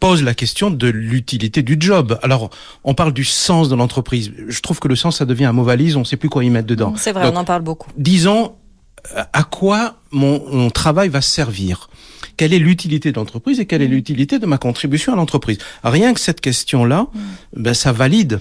posent 0.00 0.22
la 0.22 0.34
question 0.34 0.70
de 0.70 0.86
l'utilité 0.86 1.62
du 1.62 1.76
job. 1.78 2.18
Alors, 2.22 2.50
on 2.84 2.94
parle 2.94 3.12
du 3.12 3.24
sens 3.24 3.68
de 3.68 3.74
l'entreprise. 3.74 4.32
Je 4.48 4.60
trouve 4.60 4.78
que 4.78 4.88
le 4.88 4.96
sens, 4.96 5.18
ça 5.18 5.26
devient 5.26 5.46
un 5.46 5.52
mot 5.52 5.64
valise, 5.64 5.96
on 5.96 6.00
ne 6.00 6.04
sait 6.04 6.16
plus 6.16 6.28
quoi 6.28 6.44
y 6.44 6.50
mettre 6.50 6.68
dedans. 6.68 6.94
C'est 6.96 7.12
vrai, 7.12 7.24
Donc, 7.24 7.34
on 7.34 7.38
en 7.38 7.44
parle 7.44 7.62
beaucoup. 7.62 7.90
Disons, 7.96 8.54
à 9.32 9.44
quoi 9.44 9.96
mon, 10.10 10.48
mon 10.50 10.70
travail 10.70 11.08
va 11.08 11.20
servir? 11.20 11.88
Quelle 12.36 12.54
est 12.54 12.58
l'utilité 12.58 13.12
de 13.12 13.16
l'entreprise 13.16 13.60
et 13.60 13.66
quelle 13.66 13.82
est 13.82 13.88
l'utilité 13.88 14.38
de 14.38 14.46
ma 14.46 14.58
contribution 14.58 15.12
à 15.12 15.16
l'entreprise? 15.16 15.58
Rien 15.84 16.14
que 16.14 16.20
cette 16.20 16.40
question-là, 16.40 17.08
mmh. 17.12 17.20
ben, 17.56 17.74
ça 17.74 17.92
valide 17.92 18.40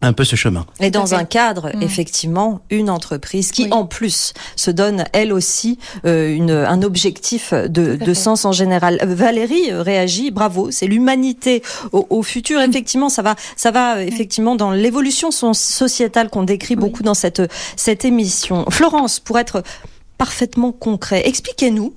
un 0.00 0.12
peu 0.12 0.24
ce 0.24 0.36
chemin. 0.36 0.64
Et 0.80 0.90
dans 0.90 1.14
un 1.14 1.24
cadre, 1.24 1.70
mmh. 1.74 1.82
effectivement, 1.82 2.60
une 2.70 2.88
entreprise 2.88 3.50
qui, 3.50 3.64
oui. 3.64 3.72
en 3.72 3.84
plus, 3.84 4.32
se 4.54 4.70
donne 4.70 5.04
elle 5.12 5.32
aussi 5.32 5.78
euh, 6.06 6.32
une, 6.32 6.50
un 6.52 6.82
objectif 6.82 7.52
de, 7.52 7.96
de 7.96 8.14
sens 8.14 8.44
en 8.44 8.52
général. 8.52 8.98
Valérie 9.02 9.72
réagit, 9.72 10.30
bravo, 10.30 10.70
c'est 10.70 10.86
l'humanité 10.86 11.62
au, 11.92 12.06
au, 12.10 12.22
futur. 12.22 12.60
Mmh. 12.60 12.70
Effectivement, 12.70 13.08
ça 13.08 13.22
va, 13.22 13.34
ça 13.56 13.70
va 13.70 14.02
effectivement 14.02 14.54
dans 14.54 14.70
l'évolution 14.70 15.30
sociétale 15.32 16.30
qu'on 16.30 16.44
décrit 16.44 16.74
oui. 16.74 16.80
beaucoup 16.80 17.02
dans 17.02 17.14
cette 17.14 17.42
cette 17.76 18.04
émission. 18.04 18.64
Florence, 18.70 19.18
pour 19.20 19.38
être 19.38 19.62
parfaitement 20.16 20.72
concret, 20.72 21.22
expliquez-nous 21.26 21.94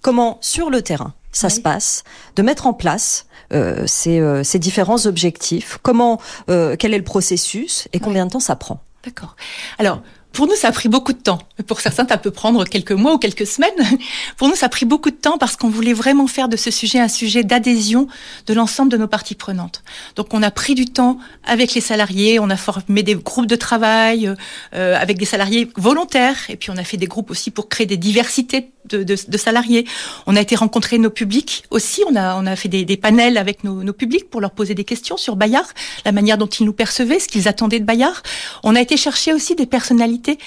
comment 0.00 0.38
sur 0.40 0.70
le 0.70 0.82
terrain 0.82 1.14
ça 1.34 1.48
oui. 1.48 1.54
se 1.54 1.60
passe, 1.60 2.04
de 2.36 2.42
mettre 2.42 2.66
en 2.66 2.72
place 2.72 3.26
euh, 3.52 3.84
ces, 3.86 4.20
euh, 4.20 4.42
ces, 4.42 4.58
différents 4.58 5.06
objectifs, 5.06 5.78
comment, 5.82 6.20
euh, 6.48 6.76
quel 6.78 6.94
est 6.94 6.98
le 6.98 7.04
processus 7.04 7.88
et 7.92 8.00
combien 8.00 8.22
oui. 8.22 8.28
de 8.28 8.32
temps 8.32 8.40
ça 8.40 8.56
prend. 8.56 8.82
D'accord. 9.04 9.36
Alors, 9.78 10.00
pour 10.34 10.48
nous, 10.48 10.56
ça 10.56 10.68
a 10.68 10.72
pris 10.72 10.88
beaucoup 10.88 11.12
de 11.12 11.18
temps. 11.18 11.38
Pour 11.68 11.80
certains, 11.80 12.06
ça 12.08 12.18
peut 12.18 12.32
prendre 12.32 12.64
quelques 12.64 12.92
mois 12.92 13.14
ou 13.14 13.18
quelques 13.18 13.46
semaines. 13.46 13.70
Pour 14.36 14.48
nous, 14.48 14.56
ça 14.56 14.66
a 14.66 14.68
pris 14.68 14.84
beaucoup 14.84 15.10
de 15.10 15.16
temps 15.16 15.38
parce 15.38 15.54
qu'on 15.54 15.68
voulait 15.68 15.92
vraiment 15.92 16.26
faire 16.26 16.48
de 16.48 16.56
ce 16.56 16.72
sujet 16.72 16.98
un 16.98 17.06
sujet 17.06 17.44
d'adhésion 17.44 18.08
de 18.48 18.52
l'ensemble 18.52 18.90
de 18.90 18.96
nos 18.96 19.06
parties 19.06 19.36
prenantes. 19.36 19.84
Donc, 20.16 20.34
on 20.34 20.42
a 20.42 20.50
pris 20.50 20.74
du 20.74 20.86
temps 20.86 21.18
avec 21.44 21.74
les 21.74 21.80
salariés, 21.80 22.40
on 22.40 22.50
a 22.50 22.56
formé 22.56 23.04
des 23.04 23.14
groupes 23.14 23.46
de 23.46 23.54
travail 23.54 24.34
euh, 24.74 24.96
avec 24.98 25.18
des 25.18 25.24
salariés 25.24 25.70
volontaires, 25.76 26.38
et 26.48 26.56
puis 26.56 26.70
on 26.72 26.76
a 26.76 26.84
fait 26.84 26.96
des 26.96 27.06
groupes 27.06 27.30
aussi 27.30 27.52
pour 27.52 27.68
créer 27.68 27.86
des 27.86 27.96
diversités 27.96 28.72
de, 28.84 29.36
salariés. 29.36 29.86
On 30.26 30.36
a 30.36 30.40
été 30.40 30.56
rencontrer 30.56 30.98
nos 30.98 31.10
publics 31.10 31.64
aussi. 31.70 32.02
On 32.10 32.16
a, 32.16 32.36
on 32.36 32.46
a 32.46 32.56
fait 32.56 32.68
des, 32.68 32.96
panels 32.96 33.36
avec 33.38 33.64
nos, 33.64 33.82
nos, 33.82 33.92
publics 33.92 34.30
pour 34.30 34.40
leur 34.40 34.50
poser 34.50 34.74
des 34.74 34.84
questions 34.84 35.16
sur 35.16 35.36
Bayard, 35.36 35.66
la 36.04 36.12
manière 36.12 36.38
dont 36.38 36.46
ils 36.46 36.64
nous 36.64 36.72
percevaient, 36.72 37.18
ce 37.18 37.28
qu'ils 37.28 37.48
attendaient 37.48 37.80
de 37.80 37.84
Bayard. 37.84 38.22
On 38.62 38.74
a 38.74 38.80
été 38.80 38.96
chercher 38.96 39.32
aussi 39.32 39.54
des 39.54 39.66
personnalités 39.66 40.38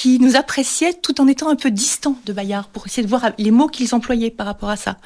qui 0.00 0.18
nous 0.18 0.36
appréciaient 0.36 0.94
tout 0.94 1.20
en 1.20 1.28
étant 1.28 1.50
un 1.50 1.56
peu 1.56 1.70
distants 1.70 2.16
de 2.24 2.32
Bayard 2.32 2.68
pour 2.68 2.86
essayer 2.86 3.02
de 3.02 3.08
voir 3.08 3.32
les 3.36 3.50
mots 3.50 3.66
qu'ils 3.66 3.94
employaient 3.94 4.30
par 4.30 4.46
rapport 4.46 4.70
à 4.70 4.76
ça. 4.76 4.96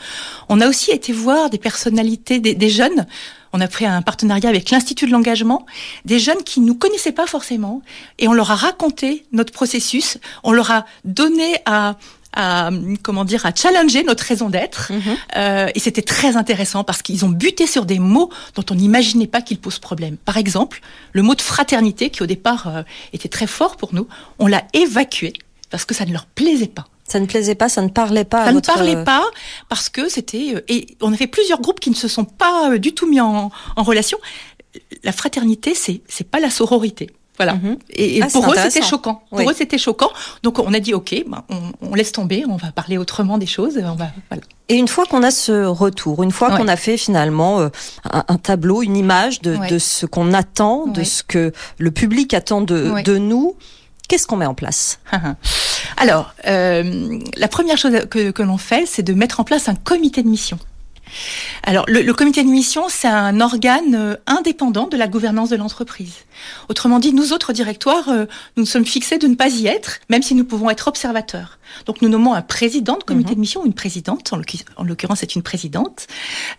On 0.49 0.61
a 0.61 0.69
aussi 0.69 0.93
été 0.93 1.13
voir 1.13 1.51
des 1.51 1.59
personnalités, 1.59 2.39
des, 2.39 2.55
des 2.55 2.71
jeunes. 2.71 3.07
On 3.53 3.61
a 3.61 3.67
pris 3.67 3.87
un 3.87 4.03
partenariat 4.03 4.49
avec 4.49 4.71
l'Institut 4.71 5.07
de 5.07 5.11
l'engagement, 5.11 5.67
des 6.05 6.21
jeunes 6.21 6.45
qui 6.45 6.61
nous 6.61 6.77
connaissaient 6.77 7.13
pas 7.13 7.27
forcément, 7.27 7.83
et 8.19 8.29
on 8.29 8.33
leur 8.33 8.53
a 8.53 8.55
raconté 8.55 9.27
notre 9.33 9.53
processus. 9.53 10.19
On 10.45 10.53
leur 10.53 10.71
a 10.71 10.87
donné 11.05 11.57
à 11.67 11.97
à 12.35 12.71
comment 13.03 13.25
dire 13.25 13.45
à 13.47 13.53
challenger 13.55 14.03
notre 14.05 14.25
raison 14.25 14.49
d'être 14.51 14.83
Mhm. 14.91 14.97
mm 14.99 15.01
-hmm. 15.01 15.17
euh, 15.37 15.77
et 15.77 15.81
c'était 15.87 16.07
très 16.17 16.33
intéressant 16.43 16.83
parce 16.89 17.01
qu'ils 17.05 17.23
ont 17.27 17.35
buté 17.45 17.65
sur 17.75 17.85
des 17.93 17.99
mots 18.15 18.31
dont 18.57 18.65
on 18.73 18.75
n'imaginait 18.81 19.31
pas 19.35 19.43
qu'ils 19.47 19.61
posent 19.65 19.79
problème. 19.91 20.17
Par 20.31 20.37
exemple, 20.45 20.77
le 21.19 21.23
mot 21.23 21.35
de 21.35 21.43
fraternité 21.53 22.05
qui 22.13 22.21
au 22.23 22.27
départ 22.35 22.63
euh, 22.67 22.83
était 23.17 23.33
très 23.37 23.47
fort 23.59 23.75
pour 23.81 23.91
nous, 23.97 24.07
on 24.43 24.47
l'a 24.55 24.63
évacué 24.85 25.33
parce 25.73 25.85
que 25.89 25.95
ça 25.99 26.05
ne 26.09 26.13
leur 26.17 26.27
plaisait 26.41 26.75
pas. 26.79 26.87
Ça 27.13 27.19
ne 27.21 27.27
plaisait 27.27 27.55
pas, 27.63 27.69
ça 27.77 27.83
ne 27.89 27.93
parlait 28.03 28.25
pas. 28.35 28.43
Ça 28.45 28.49
à 28.49 28.53
ne 28.53 28.59
votre... 28.59 28.73
parlait 28.75 29.01
pas 29.13 29.25
parce 29.73 29.89
que 29.95 30.09
c'était 30.17 30.47
et 30.75 30.81
on 31.07 31.13
a 31.13 31.17
fait 31.23 31.27
plusieurs 31.37 31.61
groupes 31.65 31.81
qui 31.85 31.91
ne 31.97 32.01
se 32.05 32.09
sont 32.17 32.25
pas 32.43 32.57
du 32.87 32.91
tout 32.97 33.07
mis 33.13 33.21
en, 33.21 33.51
en 33.81 33.83
relation. 33.91 34.19
La 35.09 35.13
fraternité, 35.21 35.71
c'est 35.83 35.99
c'est 36.15 36.29
pas 36.35 36.41
la 36.47 36.51
sororité. 36.61 37.07
Voilà. 37.37 37.55
Mhm. 37.55 37.79
Et, 37.91 38.19
et 38.19 38.23
ah, 38.23 38.29
pour 38.33 38.51
eux, 38.53 38.57
c'était 38.57 38.83
choquant. 38.83 39.23
Pour 39.29 39.39
oui. 39.39 39.47
eux, 39.49 39.55
c'était 39.57 39.79
choquant. 39.79 40.11
Donc, 40.43 40.59
on 40.59 40.73
a 40.73 40.79
dit, 40.79 40.95
OK, 40.95 41.15
ben, 41.27 41.43
on, 41.49 41.89
on, 41.91 41.95
laisse 41.95 42.13
tomber, 42.13 42.45
on 42.49 42.57
va 42.57 42.71
parler 42.71 42.97
autrement 42.97 43.39
des 43.39 43.47
choses. 43.47 43.79
On 43.83 43.95
va, 43.95 44.11
voilà. 44.31 44.43
Et 44.69 44.77
une 44.77 44.89
fois 44.89 45.05
qu'on 45.05 45.23
a 45.23 45.31
ce 45.31 45.65
retour, 45.65 46.23
une 46.23 46.31
fois 46.31 46.51
ouais. 46.51 46.57
qu'on 46.57 46.69
a 46.69 46.77
fait 46.77 46.97
finalement 46.97 47.61
euh, 47.61 47.69
un, 48.11 48.25
un, 48.29 48.37
tableau, 48.37 48.83
une 48.83 48.97
image 48.97 49.43
de, 49.43 49.57
ouais. 49.57 49.69
de 49.69 49.79
ce 49.79 50.07
qu'on 50.07 50.33
attend, 50.33 50.87
de 50.87 51.03
ce 51.03 51.23
que 51.23 51.53
le 51.79 51.91
public 51.91 52.33
attend 52.35 52.61
de, 52.61 53.03
de 53.03 53.19
nous, 53.19 53.57
qu'est-ce 54.09 54.27
qu'on 54.27 54.37
met 54.37 54.47
en 54.47 54.55
place? 54.55 55.01
Alors, 55.97 56.35
euh, 56.47 57.19
la 57.37 57.49
première 57.49 57.77
chose 57.77 58.07
que, 58.11 58.31
que 58.31 58.43
l'on 58.43 58.59
fait, 58.59 58.87
c'est 58.87 59.03
de 59.03 59.13
mettre 59.13 59.41
en 59.41 59.45
place 59.45 59.69
un 59.69 59.75
comité 59.75 60.23
de 60.23 60.29
mission. 60.29 60.59
Alors, 61.63 61.85
le, 61.89 62.03
le 62.03 62.15
comité 62.15 62.43
de 62.43 62.49
mission, 62.49 62.85
c'est 62.89 63.09
un 63.09 63.41
organe 63.41 63.95
euh, 63.95 64.17
indépendant 64.27 64.87
de 64.89 64.97
la 64.97 65.07
gouvernance 65.09 65.51
de 65.51 65.57
l'entreprise. 65.57 66.15
Autrement 66.69 66.99
dit, 66.99 67.13
nous 67.13 67.33
autres 67.33 67.53
directoires, 67.53 68.09
euh, 68.09 68.27
nous 68.57 68.65
nous 68.65 68.67
sommes 68.67 68.87
fixés 68.87 69.19
de 69.19 69.27
ne 69.27 69.35
pas 69.35 69.49
y 69.49 69.67
être, 69.67 70.01
même 70.09 70.23
si 70.23 70.35
nous 70.35 70.45
pouvons 70.45 70.71
être 70.71 70.89
observateurs. 70.89 71.59
Donc, 71.85 72.01
nous 72.01 72.09
nommons 72.09 72.33
un 72.33 72.41
président 72.41 72.97
de 72.97 73.03
comité 73.05 73.31
Mhm. 73.31 73.35
de 73.35 73.41
mission, 73.41 73.65
une 73.67 73.75
présidente, 73.75 74.33
en 74.77 74.85
l'occurrence, 74.85 75.19
c'est 75.21 75.35
une 75.35 75.43
présidente. 75.43 76.07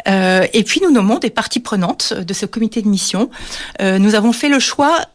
Euh, 0.07 0.45
et 0.53 0.63
puis, 0.63 0.81
nous 0.83 0.91
nommons 0.91 1.17
des 1.17 1.31
parties 1.31 1.59
prenantes 1.59 2.13
de 2.13 2.33
ce 2.33 2.45
comité 2.45 2.83
de 2.83 2.87
mission. 2.87 3.31
Euh, 3.81 3.97
nous 3.97 4.13
avons 4.13 4.33
fait 4.33 4.49
le 4.49 4.59
choix 4.59 5.05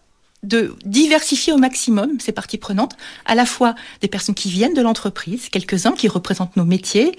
de 0.42 0.74
diversifier 0.86 1.52
au 1.52 1.58
maximum 1.58 2.18
ces 2.18 2.32
parties 2.32 2.56
prenantes, 2.56 2.96
à 3.26 3.34
la 3.34 3.44
fois 3.44 3.74
des 4.00 4.08
personnes 4.08 4.34
qui 4.34 4.50
viennent 4.50 4.72
de 4.72 4.80
l'entreprise, 4.80 5.50
quelques-uns 5.50 5.92
qui 5.92 6.08
représentent 6.08 6.56
nos 6.56 6.64
métiers, 6.64 7.18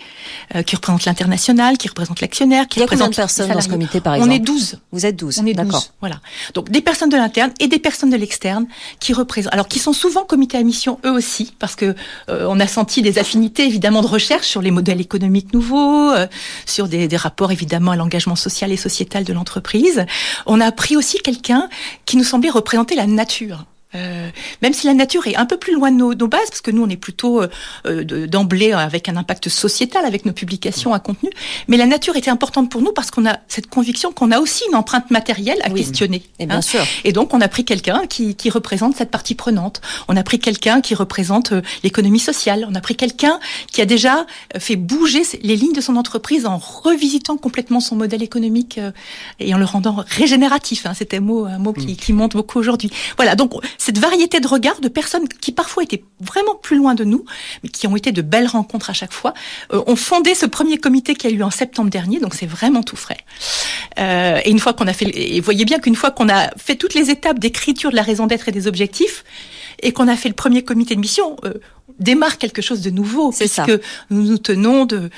euh, 0.56 0.64
qui 0.64 0.76
représentent 0.76 1.06
l'international, 1.06 1.78
qui 1.78 1.88
représentent 1.88 2.22
l'actionnaire, 2.22 2.68
qui 2.68 2.80
Il 2.80 2.82
y 2.82 2.84
a 2.84 2.88
combien 2.88 3.06
représentent 3.06 3.12
de 3.12 3.16
personnes 3.16 3.54
dans 3.54 3.62
ce 3.62 3.70
comité, 3.70 4.02
par 4.02 4.14
On 4.14 4.16
exemple 4.16 4.34
est 4.34 4.40
12. 4.40 4.80
Vous 4.92 5.06
êtes 5.06 5.16
12. 5.16 5.40
On 5.40 5.46
est 5.46 5.54
D'accord. 5.54 5.82
12. 5.82 5.92
Voilà. 6.00 6.20
Donc 6.56 6.70
des 6.70 6.82
personnes 6.82 7.10
de 7.10 7.18
l'interne 7.18 7.52
et 7.60 7.68
des 7.68 7.78
personnes 7.78 8.10
de 8.10 8.18
l'externe 8.18 8.66
qui 9.00 9.14
représentent, 9.14 9.54
alors 9.54 9.68
qui 9.68 9.78
sont 9.78 9.94
souvent 9.94 10.24
comités 10.24 10.58
à 10.58 10.64
mission 10.64 11.00
eux 11.06 11.12
aussi, 11.12 11.54
parce 11.60 11.76
que 11.76 11.96
euh, 12.30 12.48
on 12.50 12.60
a 12.60 12.68
senti 12.68 13.04
des 13.04 13.20
affinités 13.20 13.66
évidemment 13.66 14.02
de 14.02 14.08
recherche 14.08 14.48
sur 14.48 14.64
les 14.64 14.72
modèles 14.72 15.00
économiques 15.00 15.54
nouveaux, 15.54 16.10
euh, 16.10 16.26
sur 16.66 16.88
des, 16.88 17.08
des 17.08 17.18
rapports 17.18 17.52
évidemment 17.52 17.92
à 17.92 17.96
l'engagement 17.96 18.36
social 18.36 18.72
et 18.72 18.78
sociétal 18.78 19.26
de 19.26 19.34
l'entreprise. 19.34 20.08
On 20.48 20.60
a 20.60 20.72
pris 20.72 20.98
aussi 20.98 21.20
quelqu'un 21.20 21.70
qui 22.06 22.18
nous 22.18 22.24
semblait 22.24 22.50
représenter 22.50 22.96
la 22.96 23.06
nature. 23.12 23.66
Euh, 23.96 24.30
même 24.62 24.74
si 24.74 24.88
la 24.88 24.94
nature 24.94 25.28
est 25.28 25.36
un 25.36 25.46
peu 25.46 25.58
plus 25.58 25.74
loin 25.74 25.92
de 25.92 25.98
nos, 25.98 26.14
nos 26.14 26.28
bases, 26.28 26.50
parce 26.50 26.62
que 26.62 26.72
nous 26.72 26.84
on 26.84 26.90
est 26.90 26.96
plutôt 26.98 27.42
euh, 27.42 27.48
euh, 27.86 28.04
de- 28.04 28.26
d'emblée 28.26 28.72
avec 28.72 29.10
un 29.10 29.18
impact 29.18 29.50
sociétal 29.50 30.06
avec 30.06 30.26
nos 30.26 30.32
publications 30.34 30.94
à 30.94 31.00
contenu, 31.00 31.30
mais 31.68 31.78
la 31.78 31.86
nature 31.86 32.16
était 32.16 32.30
importante 32.32 32.70
pour 32.72 32.82
nous 32.82 32.94
parce 32.94 33.12
qu'on 33.12 33.26
a 33.26 33.38
cette 33.48 33.68
conviction 33.68 34.12
qu'on 34.14 34.32
a 34.32 34.40
aussi 34.40 34.64
une 34.70 34.76
empreinte 34.76 35.12
matérielle 35.12 35.60
à 35.64 35.70
Oui. 35.72 35.82
questionner. 35.82 36.24
Et 36.40 36.46
bien 36.46 36.58
hein. 36.58 36.62
sûr. 36.62 36.82
Et 37.04 37.12
donc, 37.12 37.34
on 37.34 37.42
a 37.42 37.48
pris 37.48 37.66
quelqu'un 37.66 38.06
qui, 38.08 38.36
qui 38.36 38.50
représente 38.50 38.96
cette 38.96 39.12
partie 39.12 39.36
prenante. 39.36 39.82
On 40.08 40.16
a 40.16 40.24
pris 40.24 40.40
quelqu'un 40.40 40.82
qui 40.82 40.96
représente 40.96 41.52
euh, 41.52 41.62
l'économie 41.84 42.20
sociale. 42.20 42.66
On 42.70 42.76
a 42.76 42.82
pris 42.82 42.96
quelqu'un 42.96 43.40
qui 43.72 43.82
a 43.82 43.86
déjà 43.86 44.26
euh, 44.56 44.60
fait 44.60 44.76
bouger 44.78 45.24
les 45.44 45.56
lignes 45.56 45.74
de 45.74 45.82
son 45.82 45.96
entreprise 45.98 46.46
en 46.46 46.58
revisitant 46.58 47.36
complètement 47.38 47.80
son 47.80 47.96
modèle 47.96 48.24
économique 48.24 48.78
euh, 48.78 48.92
et 49.40 49.54
en 49.54 49.58
le 49.58 49.66
rendant 49.66 50.04
régénératif. 50.08 50.86
Hein, 50.86 50.94
C'était 50.94 51.18
un 51.18 51.22
mot, 51.22 51.46
un 51.46 51.58
mot 51.58 51.74
qui, 51.74 51.98
qui 51.98 52.14
monte 52.14 52.34
beaucoup 52.34 52.60
aujourd'hui. 52.60 52.90
Voilà, 53.18 53.36
donc 53.36 53.52
cette 53.82 53.98
variété 53.98 54.40
de 54.40 54.48
regards 54.48 54.80
de 54.80 54.90
personnes 54.90 55.28
qui 55.28 55.52
parfois 55.52 55.82
étaient 55.82 56.04
vraiment 56.20 56.54
plus 56.54 56.78
loin 56.78 56.94
de 56.94 57.04
nous, 57.04 57.26
mais 57.64 57.70
qui 57.70 57.88
ont 57.88 57.96
été 57.96 58.12
de 58.12 58.22
belles 58.22 58.46
rencontres 58.46 58.92
à 58.92 58.94
chaque 58.94 59.12
fois, 59.12 59.34
euh, 59.74 59.82
ont 59.88 59.96
fondé 59.96 60.36
ce 60.36 60.46
premier 60.46 60.78
comité 60.78 61.16
qui 61.16 61.26
a 61.26 61.32
eu 61.32 61.42
en 61.42 61.50
septembre 61.50 61.90
dernier. 61.90 62.20
Donc, 62.20 62.36
c'est 62.36 62.46
vraiment 62.46 62.84
tout 62.84 62.96
frais. 62.96 63.18
Euh, 63.98 64.40
et 64.46 64.52
une 64.52 64.60
fois 64.60 64.74
qu'on 64.74 64.86
a 64.86 64.94
fait, 64.94 65.10
et 65.16 65.40
voyez 65.42 65.66
bien 65.66 65.80
qu'une 65.80 65.96
fois 65.96 66.12
qu'on 66.12 66.30
a 66.30 66.52
fait 66.58 66.76
toutes 66.76 66.94
les 66.94 67.10
étapes 67.10 67.40
d'écriture 67.40 67.90
de 67.90 67.96
la 67.96 68.04
raison 68.04 68.28
d'être 68.28 68.48
et 68.48 68.52
des 68.52 68.68
objectifs, 68.68 69.24
et 69.82 69.94
qu'on 69.94 70.08
a 70.08 70.16
fait 70.16 70.30
le 70.30 70.36
premier 70.36 70.64
comité 70.64 70.94
de 70.94 71.00
mission, 71.00 71.38
euh, 71.44 71.56
démarre 72.00 72.38
quelque 72.38 72.62
chose 72.62 72.82
de 72.82 72.90
nouveau, 72.90 73.32
C'est 73.32 73.48
ça. 73.48 73.64
puisque 73.64 73.82
nous 74.10 74.24
nous 74.24 74.38
tenons 74.38 74.86
de 74.86 75.10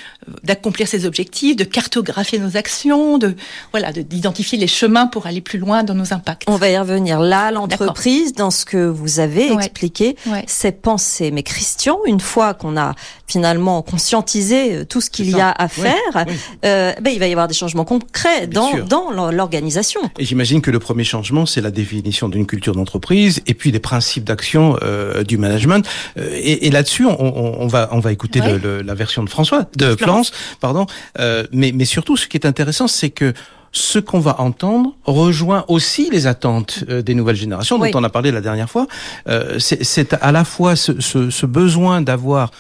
d'accomplir 0.44 0.88
ces 0.88 1.06
objectifs, 1.06 1.56
de 1.56 1.64
cartographier 1.64 2.40
nos 2.40 2.56
actions, 2.58 3.18
de 3.18 3.36
voilà, 3.72 3.92
de- 3.92 4.02
d'identifier 4.02 4.58
les 4.58 4.68
chemins 4.68 5.08
pour 5.08 5.28
aller 5.28 5.42
plus 5.42 5.60
loin 5.60 5.84
dans 5.84 5.94
nos 5.96 6.14
impacts. 6.14 6.44
On 6.48 6.56
va 6.56 6.70
y 6.70 6.78
revenir. 6.78 7.20
Là, 7.20 7.52
l'entreprise, 7.52 8.34
dans 8.34 8.52
ce 8.52 8.66
que 8.66 8.88
vous 8.88 9.20
avez 9.20 9.52
Ouais. 9.52 9.56
expliqué, 9.66 10.16
Ouais. 10.28 10.44
c'est 10.48 10.82
penser. 10.82 11.32
Mais 11.32 11.44
Christian, 11.44 11.98
une 12.06 12.20
fois 12.20 12.54
qu'on 12.54 12.78
a 12.78 12.96
finalement 13.28 13.82
conscientisé 13.82 14.74
euh, 14.76 14.86
tout 14.86 15.02
ce 15.02 15.10
qu'il 15.10 15.30
y 15.30 15.40
a 15.40 15.52
à 15.52 15.68
faire, 15.68 15.94
oui. 16.16 16.34
euh, 16.66 16.94
ben, 17.02 17.12
il 17.12 17.20
va 17.20 17.28
y 17.28 17.32
avoir 17.32 17.48
des 17.48 17.54
changements 17.54 17.86
concrets 17.86 18.48
Bien 18.48 18.62
dans, 18.62 18.72
sûr. 18.72 18.86
dans 18.86 19.12
l'or- 19.12 19.32
l'organisation. 19.32 20.02
Et 20.20 20.26
j'imagine 20.26 20.62
que 20.62 20.72
le 20.72 20.80
premier 20.80 21.04
changement, 21.04 21.46
c'est 21.46 21.62
la 21.62 21.72
définition 21.72 22.30
d'une 22.30 22.46
culture 22.46 22.76
d'entreprise 22.76 23.42
et 23.48 23.54
puis 23.54 23.72
des 23.72 23.80
principes 23.80 24.24
d'action 24.24 24.78
euh, 24.84 25.24
du 25.24 25.38
management. 25.38 25.86
Euh, 26.18 26.30
et 26.34 26.63
et 26.66 26.72
là-dessus, 26.72 27.06
on, 27.06 27.18
on, 27.20 27.62
on 27.62 27.68
va 27.68 27.90
on 27.92 28.00
va 28.00 28.12
écouter 28.12 28.40
Ouais. 28.42 28.54
le- 28.54 28.58
le- 28.58 28.82
la 28.82 28.94
version 28.96 29.24
de 29.24 29.30
François, 29.30 29.68
de 29.78 29.96
Florence. 29.96 29.98
Florence, 29.98 30.32
pardon. 30.60 30.86
Euh, 31.20 31.46
mais 31.52 31.72
mais 31.74 31.86
surtout, 31.86 32.18
ce 32.18 32.28
qui 32.28 32.38
est 32.38 32.46
intéressant, 32.46 32.88
c'est 32.88 33.10
que 33.12 33.34
ce 33.76 33.98
qu'on 34.00 34.20
va 34.20 34.40
entendre 34.40 34.96
rejoint 35.04 35.66
aussi 35.68 36.10
les 36.12 36.28
attentes 36.28 36.84
euh, 36.90 37.02
des 37.02 37.16
nouvelles 37.16 37.36
générations 37.36 37.78
dont 37.78 37.86
Oui. 37.86 37.92
on 37.96 38.04
a 38.04 38.10
parlé 38.10 38.32
la 38.32 38.42
dernière 38.42 38.70
fois. 38.70 38.86
Euh, 39.28 39.58
c'est 39.60 40.14
à 40.14 40.32
la 40.32 40.44
fois 40.46 40.76
ce, 40.76 41.02
ce, 41.02 41.30
ce 41.32 41.46
besoin 41.48 42.02
d'avoir 42.02 42.52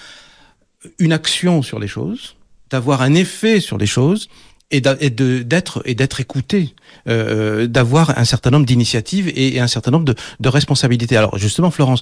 une 1.00 1.14
action 1.14 1.62
sur 1.62 1.80
les 1.80 1.88
choses, 1.88 2.36
d'avoir 2.72 3.02
un 3.02 3.14
effet 3.14 3.60
sur 3.60 3.78
les 3.78 3.86
choses 3.86 4.28
et 4.72 4.82
d'être 4.82 5.82
et 5.86 5.94
d'être 5.94 6.20
écouté, 6.20 6.74
euh, 7.08 7.68
d'avoir 7.68 8.18
un 8.18 8.26
certain 8.26 8.50
nombre 8.50 8.66
d'initiatives 8.66 9.28
et, 9.30 9.56
et 9.56 9.60
un 9.60 9.68
certain 9.68 9.92
nombre 9.92 10.06
de, 10.06 10.16
de 10.40 10.50
responsabilités. 10.50 11.16
Alors 11.16 11.38
justement, 11.38 11.70
Florence. 11.70 12.02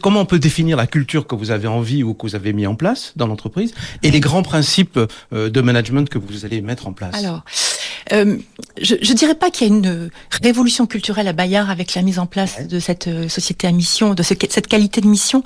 Comment 0.00 0.20
on 0.20 0.26
peut 0.26 0.38
définir 0.38 0.76
la 0.76 0.86
culture 0.86 1.26
que 1.26 1.34
vous 1.34 1.50
avez 1.50 1.68
envie 1.68 2.02
ou 2.02 2.14
que 2.14 2.26
vous 2.26 2.34
avez 2.34 2.52
mis 2.52 2.66
en 2.66 2.74
place 2.74 3.12
dans 3.16 3.26
l'entreprise 3.26 3.74
et 4.02 4.10
les 4.10 4.20
grands 4.20 4.42
principes 4.42 4.98
euh, 5.32 5.50
de 5.50 5.60
management 5.60 6.08
que 6.08 6.18
vous 6.18 6.44
allez 6.44 6.60
mettre 6.60 6.86
en 6.86 6.92
place? 6.92 7.14
Euh, 8.12 8.36
je 8.80 8.94
ne 8.94 9.14
dirais 9.16 9.34
pas 9.34 9.50
qu'il 9.50 9.66
y 9.68 9.70
a 9.70 9.74
une 9.74 10.10
révolution 10.42 10.86
culturelle 10.86 11.28
à 11.28 11.32
Bayard 11.32 11.70
avec 11.70 11.94
la 11.94 12.02
mise 12.02 12.18
en 12.18 12.26
place 12.26 12.66
de 12.66 12.78
cette 12.78 13.06
euh, 13.08 13.28
société 13.28 13.66
à 13.66 13.72
mission, 13.72 14.14
de 14.14 14.22
ce- 14.22 14.34
cette 14.48 14.66
qualité 14.66 15.00
de 15.00 15.06
mission. 15.08 15.42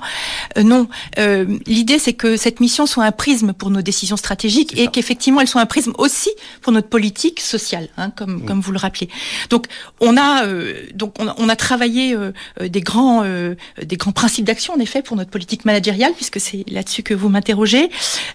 Euh, 0.57 0.63
non, 0.63 0.87
Euh, 1.19 1.57
l'idée 1.65 1.99
c'est 1.99 2.13
que 2.13 2.37
cette 2.37 2.59
mission 2.59 2.85
soit 2.85 3.03
un 3.05 3.11
prisme 3.11 3.53
pour 3.53 3.69
nos 3.69 3.81
décisions 3.81 4.17
stratégiques 4.17 4.77
et 4.79 4.87
qu'effectivement 4.87 5.41
elle 5.41 5.47
soit 5.47 5.61
un 5.61 5.65
prisme 5.65 5.93
aussi 5.97 6.29
pour 6.61 6.71
notre 6.73 6.89
politique 6.89 7.39
sociale, 7.39 7.89
hein, 7.97 8.09
comme 8.11 8.35
Oui. 8.37 8.45
comme 8.45 8.59
vous 8.61 8.71
le 8.71 8.77
rappelez. 8.77 9.09
Donc 9.49 9.65
on 9.99 10.17
a 10.17 10.45
euh, 10.45 10.73
donc 10.93 11.15
on 11.19 11.27
a, 11.27 11.35
on 11.37 11.49
a 11.49 11.55
travaillé 11.55 12.15
des 12.61 12.81
grands 12.81 13.23
euh, 13.23 13.55
des 13.81 13.97
grands 13.97 14.11
principes 14.11 14.45
d'action 14.45 14.73
en 14.73 14.79
effet 14.79 15.01
pour 15.01 15.15
notre 15.17 15.29
politique 15.31 15.65
managériale 15.65 16.13
puisque 16.15 16.39
c'est 16.39 16.63
là-dessus 16.69 17.03
que 17.03 17.13
vous 17.13 17.29
m'interrogez. 17.29 17.89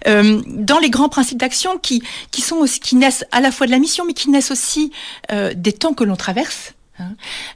Euh, 0.07 0.41
dans 0.47 0.79
les 0.79 0.89
grands 0.89 1.09
principes 1.09 1.39
d'action 1.39 1.77
qui 1.77 2.01
qui 2.31 2.41
sont 2.41 2.57
aussi 2.57 2.79
qui 2.79 2.95
naissent 2.95 3.25
à 3.31 3.39
la 3.41 3.51
fois 3.51 3.65
de 3.67 3.71
la 3.71 3.79
mission 3.79 4.03
mais 4.05 4.13
qui 4.13 4.22
naissent 4.29 4.51
aussi 4.51 4.91
euh, 5.31 5.53
des 5.55 5.73
temps 5.73 5.93
que 5.93 6.03
l'on 6.03 6.15
traverse. 6.15 6.73
Hein. 6.99 7.15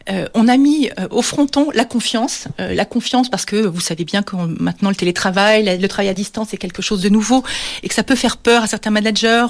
Euh, 0.10 0.28
on 0.34 0.48
a 0.48 0.58
mis 0.58 0.90
euh, 1.00 1.08
au 1.12 1.22
fronton 1.22 1.68
la 1.74 1.86
confiance, 1.86 2.48
euh, 2.60 2.74
la 2.74 2.86
confiance 2.86 3.30
parce 3.30 3.46
que 3.46 3.56
vous 3.56 3.80
savez 3.82 4.06
bien 4.06 4.24
que 4.24 4.36
maintenant 4.36 4.90
le 4.90 4.96
télétravail, 4.96 5.64
la- 5.64 5.76
le 5.78 5.88
travail 5.88 6.10
à 6.10 6.14
distance 6.14 6.54
est 6.54 6.58
quelque 6.58 6.82
chose 6.82 7.02
de 7.02 7.10
nouveau 7.10 7.44
et 7.84 7.88
que 7.90 7.94
ça 7.94 8.04
peut 8.04 8.16
faire 8.16 8.38
peur 8.38 8.64
à 8.64 8.68
certains 8.68 8.90
managers 8.92 9.48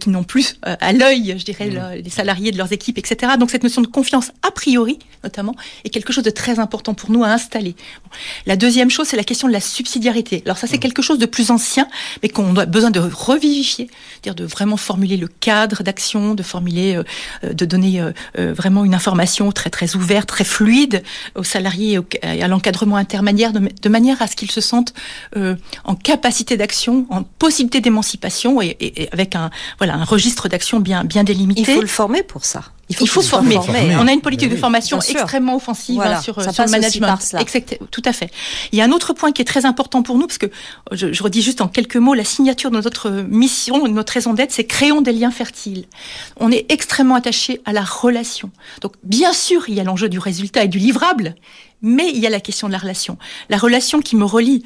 qui 0.00 0.10
n'ont 0.10 0.24
plus 0.24 0.56
à 0.62 0.92
l'œil, 0.92 1.34
je 1.38 1.44
dirais, 1.44 1.68
le- 1.70 2.00
les 2.02 2.10
salariés 2.10 2.52
de 2.52 2.58
leurs 2.58 2.72
équipes, 2.72 2.98
etc. 2.98 3.32
Donc 3.38 3.50
cette 3.50 3.62
notion 3.62 3.82
de 3.82 3.86
confiance 3.86 4.30
a 4.42 4.50
priori, 4.50 4.98
notamment, 5.24 5.54
est 5.84 5.90
quelque 5.90 6.12
chose 6.12 6.24
de 6.24 6.30
très 6.30 6.58
important 6.58 6.94
pour 6.94 7.10
nous 7.10 7.24
à 7.24 7.28
installer. 7.28 7.74
Bon. 8.04 8.10
La 8.46 8.56
deuxième 8.56 8.90
chose, 8.90 9.08
c'est 9.08 9.16
la 9.16 9.24
question 9.24 9.48
de 9.48 9.52
la 9.52 9.60
subsidiarité. 9.60 10.42
Alors 10.44 10.58
ça, 10.58 10.66
c'est 10.66 10.78
quelque 10.78 11.02
chose 11.02 11.18
de 11.18 11.26
plus 11.26 11.50
ancien, 11.50 11.88
mais 12.22 12.28
qu'on 12.28 12.56
a 12.56 12.66
besoin 12.66 12.90
de 12.90 13.00
revivifier, 13.00 13.88
c'est-à-dire 14.12 14.34
de 14.34 14.44
vraiment 14.44 14.76
formuler 14.76 15.16
le 15.16 15.28
cadre 15.28 15.82
d'action, 15.82 16.34
de 16.34 16.42
formuler, 16.42 17.00
de 17.42 17.64
donner 17.64 18.02
vraiment 18.36 18.84
une 18.84 18.94
information 18.96 19.52
très 19.52 19.70
très 19.70 19.94
ouverte, 19.94 20.28
très 20.28 20.44
fluide 20.44 21.02
aux 21.34 21.44
salariés 21.44 21.98
et, 22.22 22.42
à 22.42 22.48
l'encadrement 22.48 22.96
intermédiaire, 22.96 23.52
de, 23.52 23.88
manière 23.88 24.20
à 24.22 24.26
ce 24.26 24.34
qu'ils 24.36 24.50
se 24.50 24.60
sentent 24.60 24.94
euh, 25.36 25.54
en 25.84 25.94
capacité 25.94 26.56
d'action, 26.56 27.06
en 27.10 27.22
possibilité 27.22 27.80
d'émancipation 27.80 28.60
et, 28.60 28.76
et- 28.80 29.02
et 29.02 29.08
avec 29.12 29.34
un 29.36 29.50
voilà 29.78 29.94
un 29.94 30.04
registre 30.04 30.48
d'action 30.48 30.80
bien 30.80 31.04
bien 31.04 31.24
délimité. 31.24 31.60
Il 31.62 31.74
faut 31.76 31.80
le 31.80 31.86
former 32.00 32.22
pour 32.22 32.44
ça. 32.44 32.62
Il 32.88 32.96
faut, 32.96 33.06
soit 33.06 33.22
former. 33.22 33.58
On 33.98 34.06
a 34.06 34.12
une 34.12 34.20
politique 34.20 34.48
Oui, 34.48 34.54
de 34.54 34.60
formation 34.60 35.00
extrêmement 35.00 35.56
offensive 35.56 35.96
Voilà, 35.96 36.18
hein, 36.18 36.20
sur, 36.20 36.40
sur 36.40 36.64
le 36.64 36.70
management. 36.70 37.06
par 37.08 37.22
cela. 37.22 37.42
Exact- 37.42 37.78
tout 37.90 38.02
à 38.04 38.12
fait. 38.12 38.30
Il 38.72 38.78
y 38.78 38.82
a 38.82 38.84
un 38.84 38.92
autre 38.92 39.12
point 39.12 39.32
qui 39.32 39.42
est 39.42 39.46
très 39.46 39.66
important 39.66 40.02
pour 40.02 40.16
nous, 40.18 40.26
parce 40.26 40.38
que 40.38 40.46
je, 40.92 41.12
je 41.12 41.22
redis 41.22 41.42
juste 41.42 41.60
en 41.60 41.68
quelques 41.68 41.96
mots, 41.96 42.14
la 42.14 42.24
signature 42.24 42.70
de 42.70 42.76
notre 42.80 43.10
mission, 43.10 43.82
de 43.84 43.88
notre 43.90 44.12
raison 44.12 44.34
d'être, 44.34 44.52
c'est 44.52 44.64
créons 44.66 45.00
des 45.00 45.12
liens 45.12 45.32
fertiles. 45.32 45.86
On 46.38 46.52
est 46.52 46.66
extrêmement 46.70 47.16
attaché 47.16 47.60
à 47.64 47.72
la 47.72 47.82
relation. 47.82 48.50
Donc, 48.82 48.92
bien 49.02 49.32
sûr, 49.32 49.68
il 49.68 49.74
y 49.74 49.80
a 49.80 49.84
l'enjeu 49.84 50.08
du 50.08 50.18
résultat 50.18 50.62
et 50.64 50.68
du 50.68 50.78
livrable, 50.78 51.34
mais 51.82 52.08
il 52.14 52.18
y 52.18 52.26
a 52.26 52.30
la 52.30 52.40
question 52.40 52.68
de 52.68 52.72
la 52.72 52.78
relation. 52.78 53.18
La 53.50 53.56
relation 53.58 54.00
qui 54.00 54.14
me 54.16 54.24
relie 54.24 54.62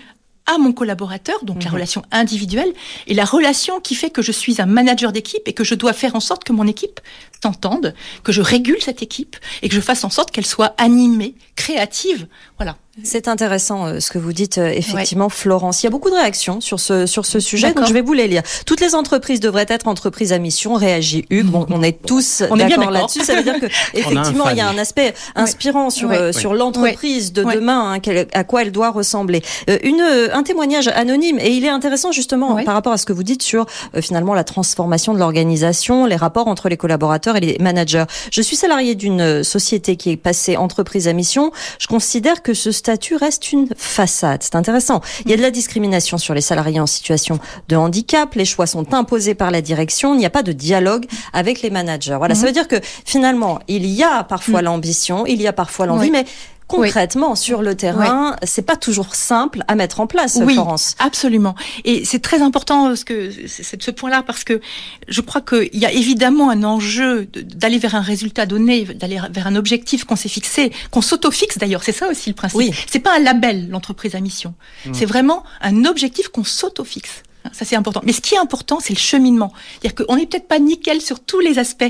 à 0.53 0.59
mon 0.59 0.73
collaborateur, 0.73 1.45
donc 1.45 1.63
la 1.63 1.71
Mhm. 1.71 1.75
relation 1.75 2.03
individuelle, 2.11 2.73
et 3.07 3.15
la 3.15 3.25
relation 3.25 3.81
qui 3.81 3.95
fait 3.95 4.11
que 4.11 4.23
je 4.23 4.33
suis 4.33 4.61
un 4.61 4.67
manager 4.67 5.13
d'équipe 5.13 5.43
et 5.47 5.53
que 5.53 5.65
je 5.65 5.75
dois 5.75 5.93
faire 5.93 6.15
en 6.17 6.21
sorte 6.21 6.45
que 6.45 6.53
mon 6.53 6.67
équipe 6.67 7.01
s'entende, 7.43 7.95
que 8.25 8.33
je 8.33 8.43
régule 8.43 8.81
cette 8.81 9.03
équipe 9.03 9.37
et 9.63 9.69
que 9.69 9.75
je 9.75 9.81
fasse 9.81 10.05
en 10.05 10.11
sorte 10.11 10.31
qu'elle 10.31 10.47
soit 10.47 10.75
animée, 10.79 11.35
créative. 11.57 12.27
Voilà. 12.59 12.77
C'est 13.05 13.29
intéressant 13.29 13.87
euh, 13.87 14.01
ce 14.01 14.11
que 14.11 14.19
vous 14.19 14.33
dites, 14.33 14.59
euh, 14.59 14.71
effectivement, 14.75 15.29
Florence. 15.29 15.83
Il 15.83 15.87
y 15.87 15.89
a 15.89 15.91
beaucoup 15.91 16.11
de 16.11 16.15
réactions 16.15 16.61
sur 16.61 16.81
ce, 16.81 17.07
sur 17.07 17.27
ce 17.27 17.41
sujet, 17.41 17.73
donc 17.73 17.87
je 17.87 17.93
vais 17.93 18.01
vous 18.01 18.13
les 18.13 18.29
lire. 18.29 18.43
Toutes 18.67 18.81
les 18.81 18.95
entreprises 18.95 19.41
devraient 19.41 19.67
être 19.69 19.89
entreprises 19.89 20.33
à 20.33 20.39
mission, 20.39 20.75
réagit 20.75 21.25
Hugues. 21.31 21.47
Bon, 21.47 21.67
on 21.71 21.83
est 21.83 22.01
tous 22.03 22.43
d'accord 22.43 22.91
là-dessus. 22.91 23.25
Ça 23.25 23.35
veut 23.35 23.43
dire 23.43 23.61
que, 23.61 23.67
effectivement, 23.95 24.49
il 24.51 24.57
y 24.57 24.61
a 24.61 24.69
un 24.69 24.79
aspect 24.79 25.15
inspirant 25.35 25.91
sur, 25.91 26.11
euh, 26.11 26.33
sur 26.33 26.55
l'entreprise 26.55 27.33
de 27.33 27.45
demain, 27.45 27.95
hein, 27.95 28.27
à 28.33 28.45
quoi 28.45 28.63
elle 28.63 28.73
doit 28.73 28.91
ressembler. 28.91 29.43
une, 29.83 30.03
un 30.33 30.43
témoignage 30.43 30.89
anonyme, 30.89 31.39
et 31.39 31.51
il 31.51 31.65
est 31.65 31.71
intéressant 31.71 32.13
justement 32.13 32.63
par 32.65 32.75
rapport 32.75 32.93
à 32.93 32.99
ce 32.99 33.07
que 33.07 33.13
vous 33.13 33.23
dites 33.23 33.43
sur 33.43 33.67
finalement 34.01 34.35
la 34.35 34.45
transformation 34.45 35.15
de 35.15 35.19
l'organisation, 35.19 36.07
les 36.07 36.17
rapports 36.17 36.49
entre 36.49 36.69
les 36.69 36.77
collaborateurs 36.77 37.37
et 37.37 37.41
les 37.41 37.57
managers. 37.61 38.05
Je 38.31 38.43
suis 38.43 38.57
salarié 38.57 38.95
d'une 38.95 39.43
société 39.45 39.97
qui 39.97 40.11
est 40.11 40.17
passée 40.17 40.57
entreprise 40.57 41.09
à 41.09 41.13
mission. 41.13 41.53
Je 41.79 41.87
considère 41.87 42.43
que 42.43 42.55
ce 42.55 42.73
statut 42.91 43.15
reste 43.15 43.53
une 43.53 43.69
façade. 43.77 44.43
C'est 44.43 44.57
intéressant. 44.57 45.01
Il 45.25 45.31
y 45.31 45.35
a 45.35 45.37
de 45.37 45.43
la 45.43 45.53
discrimination 45.53 46.19
sur 46.19 46.35
les 46.35 46.41
salariés 46.41 46.81
en 46.81 46.89
situation 46.89 47.39
de 47.69 47.77
handicap. 47.77 48.35
Les 48.35 48.45
choix 48.45 48.67
sont 48.67 48.93
imposés 48.93 49.37
par 49.37 49.53
la 49.53 49.63
direction. 49.63 50.13
Il 50.13 50.19
n'y 50.19 50.27
a 50.27 50.31
pas 50.31 50.43
de 50.43 50.51
dialogue 50.51 51.07
avec 51.33 51.63
les 51.63 51.71
managers. 51.71 52.17
Voilà. 52.19 52.35
Ça 52.35 52.41
mhm. 52.41 52.47
veut 52.49 52.53
dire 52.53 52.67
que 52.67 52.81
finalement, 52.83 53.61
il 53.69 53.87
y 53.87 54.03
a 54.03 54.25
parfois 54.25 54.59
mhm. 54.59 54.65
l'ambition, 54.65 55.25
il 55.25 55.41
y 55.41 55.47
a 55.47 55.53
parfois 55.53 55.87
l'envie, 55.87 56.11
mais 56.11 56.25
concrètement 56.71 57.35
sur 57.35 57.63
le 57.63 57.75
terrain, 57.75 58.37
c'est 58.43 58.63
pas 58.63 58.77
toujours 58.77 59.15
simple 59.15 59.65
à 59.69 59.75
mettre 59.75 60.01
en 60.01 60.07
place, 60.07 60.39
oui, 60.41 60.55
Florence. 60.55 60.95
Absolument. 60.99 61.55
Et 61.85 62.05
c'est 62.05 62.21
très 62.21 62.43
important 62.43 62.95
ce 62.97 63.05
que 63.05 63.31
c'est 63.47 63.83
ce 63.83 63.91
point-là 63.91 64.23
parce 64.23 64.45
que 64.45 64.61
je 65.09 65.21
crois 65.21 65.41
qu'il 65.41 65.77
y 65.77 65.87
a 65.87 65.93
évidemment 65.93 66.51
un 66.51 66.65
enjeu 66.65 67.27
d'aller 67.35 67.79
vers 67.79 67.95
un 67.95 68.01
résultat 68.01 68.47
donné, 68.47 68.85
d'aller 68.85 69.21
vers 69.31 69.47
un 69.47 69.57
objectif 69.57 70.05
qu'on 70.05 70.17
s'est 70.17 70.29
fixé, 70.29 70.73
qu'on 70.91 71.03
s'auto-fixe 71.03 71.59
d'ailleurs. 71.59 71.83
C'est 71.83 71.93
ça 71.93 72.09
aussi 72.09 72.31
le 72.31 72.35
principe. 72.35 72.59
Oui. 72.59 72.73
C'est 72.91 73.01
pas 73.01 73.17
un 73.17 73.21
label 73.21 73.69
l'entreprise 73.71 74.15
à 74.15 74.21
mission. 74.21 74.55
Mmh. 74.87 74.95
C'est 74.95 75.07
vraiment 75.07 75.45
un 75.61 75.85
objectif 75.85 76.29
qu'on 76.29 76.45
s'auto-fixe. 76.45 77.23
Ça 77.53 77.65
c'est 77.65 77.77
important. 77.77 78.01
Mais 78.05 78.13
ce 78.13 78.21
qui 78.21 78.35
est 78.35 78.39
important, 78.39 78.79
c'est 78.81 78.93
le 78.93 78.99
cheminement. 78.99 79.53
C'est-à-dire 79.81 80.07
qu'on 80.07 80.17
n'est 80.17 80.27
peut-être 80.27 80.49
pas 80.49 80.59
nickel 80.59 81.01
sur 81.01 81.21
tous 81.21 81.41
les 81.41 81.59
aspects 81.59 81.85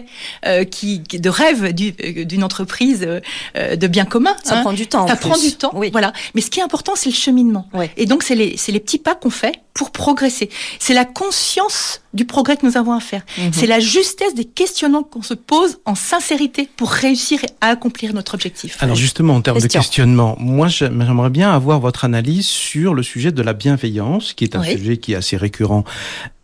euh, 0.46 0.64
qui 0.64 1.00
de 1.00 1.28
rêve 1.28 1.64
euh, 1.64 2.24
d'une 2.24 2.44
entreprise 2.44 3.06
euh, 3.06 3.76
de 3.76 3.86
bien 3.86 4.04
commun. 4.04 4.36
Ça 4.44 4.58
hein. 4.58 4.62
prend 4.62 4.72
du 4.72 4.86
temps. 4.86 5.06
Ça 5.06 5.16
prend 5.16 5.36
du 5.36 5.52
temps. 5.52 5.72
Oui. 5.74 5.90
Voilà. 5.90 6.12
Mais 6.34 6.40
ce 6.40 6.50
qui 6.50 6.60
est 6.60 6.62
important, 6.62 6.92
c'est 6.94 7.10
le 7.10 7.14
cheminement. 7.14 7.68
Et 7.96 8.06
donc 8.06 8.22
c'est 8.22 8.34
les 8.34 8.56
c'est 8.56 8.72
les 8.72 8.80
petits 8.80 8.98
pas 8.98 9.14
qu'on 9.14 9.30
fait 9.30 9.60
pour 9.74 9.90
progresser. 9.90 10.50
C'est 10.78 10.94
la 10.94 11.04
conscience 11.04 12.02
du 12.12 12.24
progrès 12.24 12.56
que 12.56 12.66
nous 12.66 12.76
avons 12.76 12.92
à 12.92 13.00
faire. 13.00 13.22
Mhm. 13.38 13.52
C'est 13.52 13.66
la 13.66 13.80
justesse 13.80 14.34
des 14.34 14.44
questionnements 14.44 15.02
qu'on 15.02 15.22
se 15.22 15.34
pose 15.34 15.78
en 15.84 15.94
sincérité 15.94 16.68
pour 16.76 16.90
réussir 16.90 17.40
à 17.60 17.68
accomplir 17.68 18.12
notre 18.12 18.34
objectif. 18.34 18.76
Alors 18.82 18.96
justement, 18.96 19.34
en 19.34 19.40
termes 19.40 19.60
de 19.60 19.66
questionnement, 19.66 20.36
moi 20.38 20.68
j'aimerais 20.68 21.30
bien 21.30 21.52
avoir 21.52 21.80
votre 21.80 22.04
analyse 22.04 22.46
sur 22.46 22.94
le 22.94 23.02
sujet 23.02 23.32
de 23.32 23.42
la 23.42 23.52
bienveillance, 23.52 24.32
qui 24.32 24.44
est 24.44 24.56
un 24.56 24.62
sujet 24.62 24.96
qui 24.96 25.12
est 25.12 25.16
assez 25.16 25.36
récurrent 25.36 25.84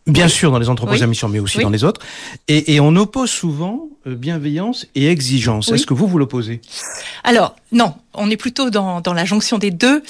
Bien 0.06 0.28
sûr, 0.28 0.52
dans 0.52 0.60
les 0.60 0.68
entreprises 0.68 1.02
à 1.02 1.06
mission, 1.08 1.28
mais 1.28 1.40
aussi 1.40 1.58
dans 1.58 1.70
les 1.70 1.82
autres. 1.82 2.00
Et, 2.46 2.74
et, 2.74 2.80
on 2.80 2.94
oppose 2.94 3.28
souvent 3.28 3.88
bienveillance 4.14 4.86
et 4.94 5.08
exigence. 5.08 5.72
Est-ce 5.72 5.86
que 5.86 5.94
vous, 5.94 6.06
vous 6.06 6.18
l'opposez? 6.18 6.60
Alors, 7.24 7.56
non, 7.72 7.94
on 8.14 8.30
est 8.30 8.36
plutôt 8.36 8.70
dans, 8.70 9.00
dans 9.00 9.12
la 9.12 9.24
jonction 9.24 9.58
des 9.58 9.70
deux, 9.70 10.02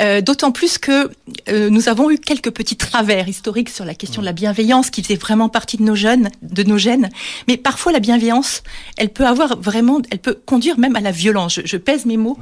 euh, 0.00 0.20
d'autant 0.20 0.50
plus 0.50 0.78
que 0.78 1.10
euh, 1.48 1.70
nous 1.70 1.88
avons 1.88 2.10
eu 2.10 2.18
quelques 2.18 2.50
petits 2.50 2.76
travers 2.76 3.28
historiques 3.28 3.70
sur 3.70 3.84
la 3.84 3.94
question 3.94 4.20
de 4.22 4.26
la 4.26 4.32
bienveillance 4.32 4.90
qui 4.90 5.02
faisait 5.02 5.14
vraiment 5.16 5.48
partie 5.48 5.76
de 5.76 5.82
nos 5.82 5.94
jeunes, 5.94 6.30
de 6.42 6.62
nos 6.64 6.78
gènes. 6.78 7.10
Mais 7.48 7.56
parfois, 7.56 7.92
la 7.92 8.00
bienveillance, 8.00 8.62
elle 8.96 9.10
peut 9.10 9.26
avoir 9.26 9.60
vraiment, 9.60 10.00
elle 10.10 10.18
peut 10.18 10.38
conduire 10.46 10.78
même 10.78 10.96
à 10.96 11.00
la 11.00 11.12
violence. 11.12 11.54
Je, 11.54 11.60
je 11.64 11.76
pèse 11.76 12.06
mes 12.06 12.16
mots. 12.16 12.38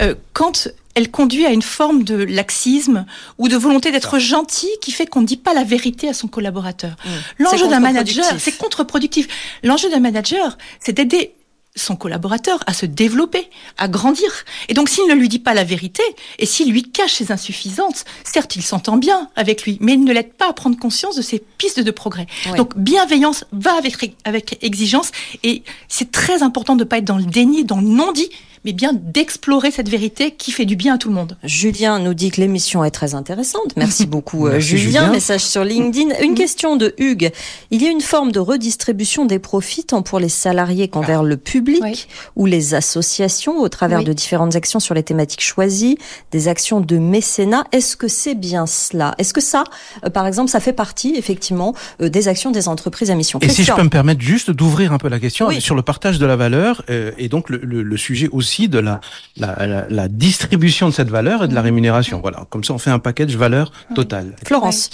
Euh, 0.00 0.14
quand 0.32 0.68
elle 0.94 1.10
conduit 1.10 1.46
à 1.46 1.50
une 1.50 1.62
forme 1.62 2.04
de 2.04 2.14
laxisme 2.14 3.06
ou 3.38 3.48
de 3.48 3.56
volonté 3.56 3.90
d'être 3.90 4.18
gentil 4.18 4.70
qui 4.80 4.92
fait 4.92 5.06
qu'on 5.06 5.20
ne 5.20 5.26
dit 5.26 5.36
pas 5.36 5.54
la 5.54 5.64
vérité 5.64 6.08
à 6.08 6.14
son 6.14 6.28
collaborateur. 6.28 6.96
Mmh. 7.04 7.08
L'enjeu 7.42 7.68
d'un 7.68 7.80
manager, 7.80 8.24
c'est 8.38 8.56
contre-productif. 8.56 9.28
L'enjeu 9.62 9.90
d'un 9.90 10.00
manager, 10.00 10.56
c'est 10.80 10.92
d'aider 10.92 11.34
son 11.76 11.96
collaborateur 11.96 12.60
à 12.66 12.72
se 12.72 12.86
développer, 12.86 13.48
à 13.78 13.88
grandir. 13.88 14.30
Et 14.68 14.74
donc 14.74 14.88
s'il 14.88 15.06
ne 15.08 15.14
lui 15.14 15.28
dit 15.28 15.38
pas 15.38 15.54
la 15.54 15.64
vérité, 15.64 16.02
et 16.38 16.46
s'il 16.46 16.70
lui 16.70 16.84
cache 16.84 17.14
ses 17.14 17.32
insuffisances, 17.32 18.04
certes 18.22 18.56
il 18.56 18.62
s'entend 18.62 18.96
bien 18.96 19.28
avec 19.34 19.64
lui, 19.64 19.78
mais 19.80 19.94
il 19.94 20.04
ne 20.04 20.12
l'aide 20.12 20.32
pas 20.34 20.48
à 20.48 20.52
prendre 20.52 20.78
conscience 20.78 21.16
de 21.16 21.22
ses 21.22 21.40
pistes 21.40 21.80
de 21.80 21.90
progrès. 21.90 22.26
Donc 22.56 22.76
bienveillance 22.76 23.44
va 23.52 23.74
avec, 23.74 24.16
avec 24.24 24.58
exigence, 24.62 25.10
et 25.42 25.62
c'est 25.88 26.12
très 26.12 26.42
important 26.42 26.76
de 26.76 26.84
ne 26.84 26.88
pas 26.88 26.98
être 26.98 27.04
dans 27.04 27.18
le 27.18 27.24
déni, 27.24 27.64
dans 27.64 27.80
le 27.80 27.88
non-dit, 27.88 28.30
mais 28.64 28.72
bien 28.72 28.92
d'explorer 28.94 29.70
cette 29.70 29.88
vérité 29.88 30.30
qui 30.30 30.50
fait 30.50 30.64
du 30.64 30.74
bien 30.74 30.94
à 30.94 30.98
tout 30.98 31.08
le 31.08 31.14
monde. 31.14 31.36
Julien 31.44 31.98
nous 31.98 32.14
dit 32.14 32.30
que 32.30 32.40
l'émission 32.40 32.82
est 32.82 32.90
très 32.90 33.14
intéressante. 33.14 33.74
Merci 33.76 34.06
beaucoup 34.06 34.46
euh, 34.46 34.58
Julien. 34.58 35.10
Message 35.10 35.42
sur 35.42 35.64
LinkedIn. 35.64 36.14
Une 36.22 36.34
question 36.34 36.76
de 36.76 36.94
Hugues. 36.98 37.30
Il 37.70 37.82
y 37.82 37.86
a 37.86 37.90
une 37.90 38.00
forme 38.00 38.32
de 38.32 38.40
redistribution 38.40 39.26
des 39.26 39.38
profits 39.38 39.84
tant 39.84 40.02
pour 40.02 40.18
les 40.18 40.30
salariés 40.30 40.88
qu'envers 40.88 41.22
le 41.22 41.36
public 41.36 42.08
ou 42.36 42.46
les 42.46 42.74
associations 42.74 43.58
au 43.58 43.68
travers 43.68 44.02
de 44.02 44.12
différentes 44.12 44.56
actions 44.56 44.80
sur 44.80 44.94
les 44.94 45.02
thématiques 45.02 45.42
choisies, 45.42 45.98
des 46.30 46.48
actions 46.48 46.80
de 46.80 46.96
mécénat. 46.96 47.64
Est-ce 47.72 47.96
que 47.96 48.08
c'est 48.08 48.34
bien 48.34 48.66
cela? 48.66 49.14
Est-ce 49.18 49.34
que 49.34 49.42
ça, 49.42 49.64
euh, 50.04 50.10
par 50.10 50.26
exemple, 50.26 50.50
ça 50.50 50.60
fait 50.60 50.72
partie 50.72 51.14
effectivement 51.16 51.74
euh, 52.00 52.08
des 52.08 52.28
actions 52.28 52.50
des 52.50 52.68
entreprises 52.68 53.10
à 53.10 53.14
mission? 53.14 53.38
Et 53.40 53.48
si 53.50 53.64
je 53.64 53.72
peux 53.72 53.82
me 53.82 53.90
permettre 53.90 54.22
juste 54.22 54.50
d'ouvrir 54.50 54.92
un 54.92 54.98
peu 54.98 55.08
la 55.08 55.20
question 55.20 55.50
sur 55.60 55.74
le 55.74 55.82
partage 55.82 56.18
de 56.18 56.26
la 56.26 56.36
valeur 56.36 56.82
et 56.88 57.28
donc 57.28 57.50
le, 57.50 57.58
le 57.58 57.96
sujet 57.96 58.28
aussi 58.32 58.53
de 58.68 58.78
la, 58.78 59.00
la, 59.36 59.86
la, 59.88 60.08
distribution 60.08 60.88
de 60.88 60.94
cette 60.94 61.10
valeur 61.10 61.44
et 61.44 61.48
de 61.48 61.54
la 61.54 61.62
rémunération. 61.62 62.20
Voilà, 62.20 62.46
comme 62.50 62.64
ça 62.64 62.74
on 62.74 62.78
fait 62.78 62.90
un 62.90 62.98
package 62.98 63.36
valeur 63.36 63.72
totale. 63.94 64.36
Florence. 64.44 64.90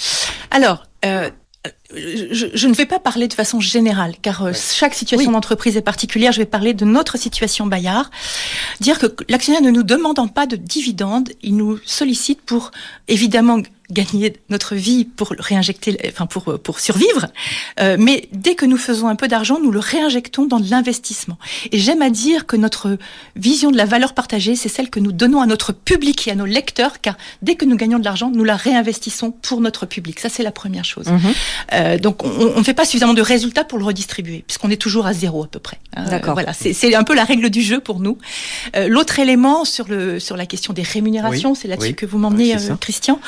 Alors, 0.51 0.85
euh, 1.05 1.31
je, 1.95 2.47
je, 2.55 2.67
ne 2.69 2.75
vais 2.75 2.87
pas 2.87 2.99
parler 2.99 3.29
de 3.29 3.35
façon 3.35 3.61
générale, 3.61 4.15
car 4.23 4.45
euh, 4.45 4.53
chaque 4.55 4.95
situation 4.95 5.33
d'entreprise 5.33 5.77
est 5.77 5.83
particulière. 5.83 6.33
Je 6.33 6.39
vais 6.39 6.47
parler 6.47 6.73
de 6.73 6.85
notre 6.85 7.19
situation 7.19 7.67
Bayard. 7.67 8.11
Dire 8.81 8.99
que 8.99 9.07
l'actionnaire 9.29 9.63
ne 9.63 9.71
nous 9.71 9.83
demandant 9.83 10.29
pas 10.29 10.47
de 10.47 10.57
dividendes, 10.57 11.31
il 11.43 11.57
nous 11.57 11.79
sollicite 11.85 12.41
pour 12.43 12.71
évidemment 13.09 13.61
gagner 13.91 14.35
notre 14.49 14.75
vie 14.75 15.05
pour 15.05 15.35
réinjecter, 15.39 15.99
enfin 16.09 16.27
pour 16.27 16.61
pour 16.61 16.81
survivre. 16.81 17.27
Euh, 17.81 17.97
mais 17.99 18.29
dès 18.33 18.55
que 18.55 18.67
nous 18.67 18.77
faisons 18.77 19.09
un 19.09 19.17
peu 19.17 19.29
d'argent, 19.29 19.59
nous 19.61 19.71
le 19.71 19.79
réinjectons 19.79 20.47
dans 20.47 20.61
de 20.61 20.71
l'investissement. 20.71 21.39
Et 21.73 21.79
j'aime 21.79 22.03
à 22.03 22.11
dire 22.11 22.47
que 22.47 22.57
notre 22.57 22.99
vision 23.37 23.71
de 23.71 23.77
la 23.77 23.85
valeur 23.85 24.15
partagée, 24.15 24.57
c'est 24.57 24.69
celle 24.69 24.91
que 24.91 25.01
nous 25.01 25.13
donnons 25.13 25.41
à 25.41 25.47
notre 25.47 25.73
public 25.73 26.29
et 26.29 26.31
à 26.31 26.35
nos 26.35 26.47
lecteurs, 26.47 27.01
car 27.01 27.17
dès 27.43 27.55
que 27.55 27.65
nous 27.65 27.77
gagnons 27.77 27.99
de 27.99 28.05
l'argent, 28.05 28.31
nous 28.31 28.45
la 28.45 28.57
réinvestissons 28.57 29.31
pour 29.31 29.61
notre 29.61 29.87
public. 29.87 30.21
Ça, 30.21 30.29
c'est 30.29 30.43
la 30.43 30.53
première 30.53 30.85
chose. 30.85 31.07
Mhm. 31.07 31.21
Euh, 31.73 31.99
donc, 31.99 32.25
on 32.25 32.59
ne 32.59 32.65
fait 32.65 32.75
pas 32.75 32.85
suffisamment 32.85 33.15
de 33.15 33.23
résultats 33.23 33.65
pour 33.65 33.79
le 33.79 33.85
redistribuer, 33.85 34.45
puisqu'on 34.47 34.71
est 34.71 34.81
toujours 34.81 35.07
à 35.07 35.13
zéro 35.13 35.45
à 35.45 35.47
peu 35.47 35.59
près. 35.59 35.79
Hein. 35.97 36.05
D'accord. 36.09 36.35
Voilà, 36.35 36.53
c'est 36.53 36.95
un 36.95 37.05
peu 37.05 37.15
la 37.15 37.25
règle 37.25 37.51
du 37.51 37.63
jeu 37.63 37.81
pour 37.81 38.01
nous. 38.01 38.19
Euh, 38.77 38.89
L'autre 38.89 39.19
élément 39.19 39.65
sur 39.65 39.89
le 39.89 40.19
sur 40.19 40.37
la 40.37 40.47
question 40.47 40.73
des 40.73 40.83
rémunérations, 40.83 41.55
c'est 41.55 41.69
là-dessus 41.69 41.95
que 41.95 42.07
vous 42.07 42.19
m'emmenez, 42.19 42.55
euh, 42.55 42.77
Christian. 42.81 43.21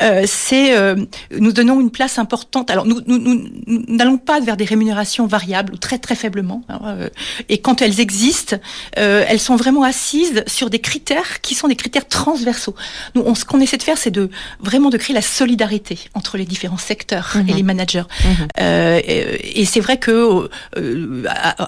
Euh, 0.00 0.24
c'est 0.26 0.76
euh, 0.76 0.96
nous 1.38 1.52
donnons 1.52 1.80
une 1.80 1.90
place 1.90 2.18
importante. 2.18 2.70
Alors 2.70 2.86
nous 2.86 3.00
n'allons 3.66 4.18
pas 4.18 4.40
vers 4.40 4.56
des 4.56 4.64
rémunérations 4.64 5.26
variables 5.26 5.74
ou 5.74 5.76
très 5.76 5.98
très 5.98 6.14
faiblement. 6.14 6.62
Hein, 6.68 6.80
euh, 6.84 7.08
et 7.48 7.58
quand 7.58 7.82
elles 7.82 8.00
existent, 8.00 8.56
elles 8.94 9.40
sont 9.40 9.56
vraiment 9.56 9.82
assises 9.82 10.44
sur 10.46 10.70
des 10.70 10.78
critères 10.78 11.40
qui 11.40 11.54
sont 11.54 11.68
des 11.68 11.76
critères 11.76 12.08
transversaux. 12.08 12.74
Nous, 13.14 13.22
on, 13.24 13.34
ce 13.34 13.44
qu'on 13.44 13.60
essaie 13.60 13.76
de 13.76 13.82
faire, 13.82 13.98
c'est 13.98 14.10
de 14.10 14.30
vraiment 14.60 14.90
de 14.90 14.96
créer 14.96 15.14
la 15.14 15.22
solidarité 15.22 15.98
entre 16.14 16.36
les 16.36 16.44
différents 16.44 16.78
secteurs 16.78 17.36
et 17.36 17.42
mhm. 17.42 17.56
les 17.56 17.62
managers. 17.62 18.02
Mhm. 18.24 18.48
et, 18.58 19.64
c'est 19.64 19.80
vrai 19.80 19.98
que 19.98 20.48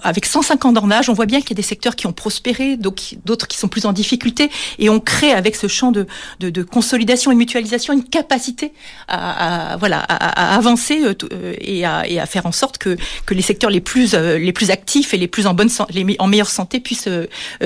avec 0.02 0.26
105 0.26 0.64
ans 0.64 0.72
d'ornage, 0.72 1.08
on 1.08 1.12
voit 1.12 1.26
bien 1.26 1.40
qu'il 1.40 1.50
y 1.50 1.54
a 1.54 1.56
des 1.56 1.62
secteurs 1.62 1.94
qui 1.94 2.06
ont 2.06 2.12
prospéré, 2.12 2.76
d'autres 2.76 3.46
qui 3.46 3.58
sont 3.58 3.68
plus 3.68 3.86
en 3.86 3.92
difficulté, 3.92 4.50
et 4.78 4.88
on 4.88 4.98
crée 4.98 5.32
avec 5.32 5.56
ce 5.56 5.68
champ 5.68 5.92
de, 5.92 6.06
de, 6.40 6.50
de 6.50 6.62
consolidation 6.62 7.30
et 7.30 7.34
mutualisation 7.34 7.92
une 7.92 8.04
capacité 8.04 8.21
capacité 8.22 8.72
à, 9.08 9.76
voilà 9.78 9.98
à, 10.00 10.56
avancer 10.56 11.02
euh, 11.04 11.14
euh, 11.32 11.54
et, 11.60 11.84
à, 11.84 12.08
et, 12.08 12.20
à, 12.20 12.26
faire 12.26 12.46
en 12.46 12.52
sorte 12.52 12.78
que, 12.78 12.96
que 13.26 13.34
les 13.34 13.42
secteurs 13.42 13.70
les 13.70 13.80
plus 13.80 14.14
euh, 14.14 14.38
les 14.38 14.52
plus 14.52 14.70
actifs 14.70 15.12
et 15.12 15.18
les 15.18 15.28
plus 15.28 15.46
en 15.46 15.54
bonne 15.54 15.70
les, 15.90 16.16
en 16.18 16.26
meilleure 16.28 16.50
santé 16.50 16.80
puissent 16.80 17.08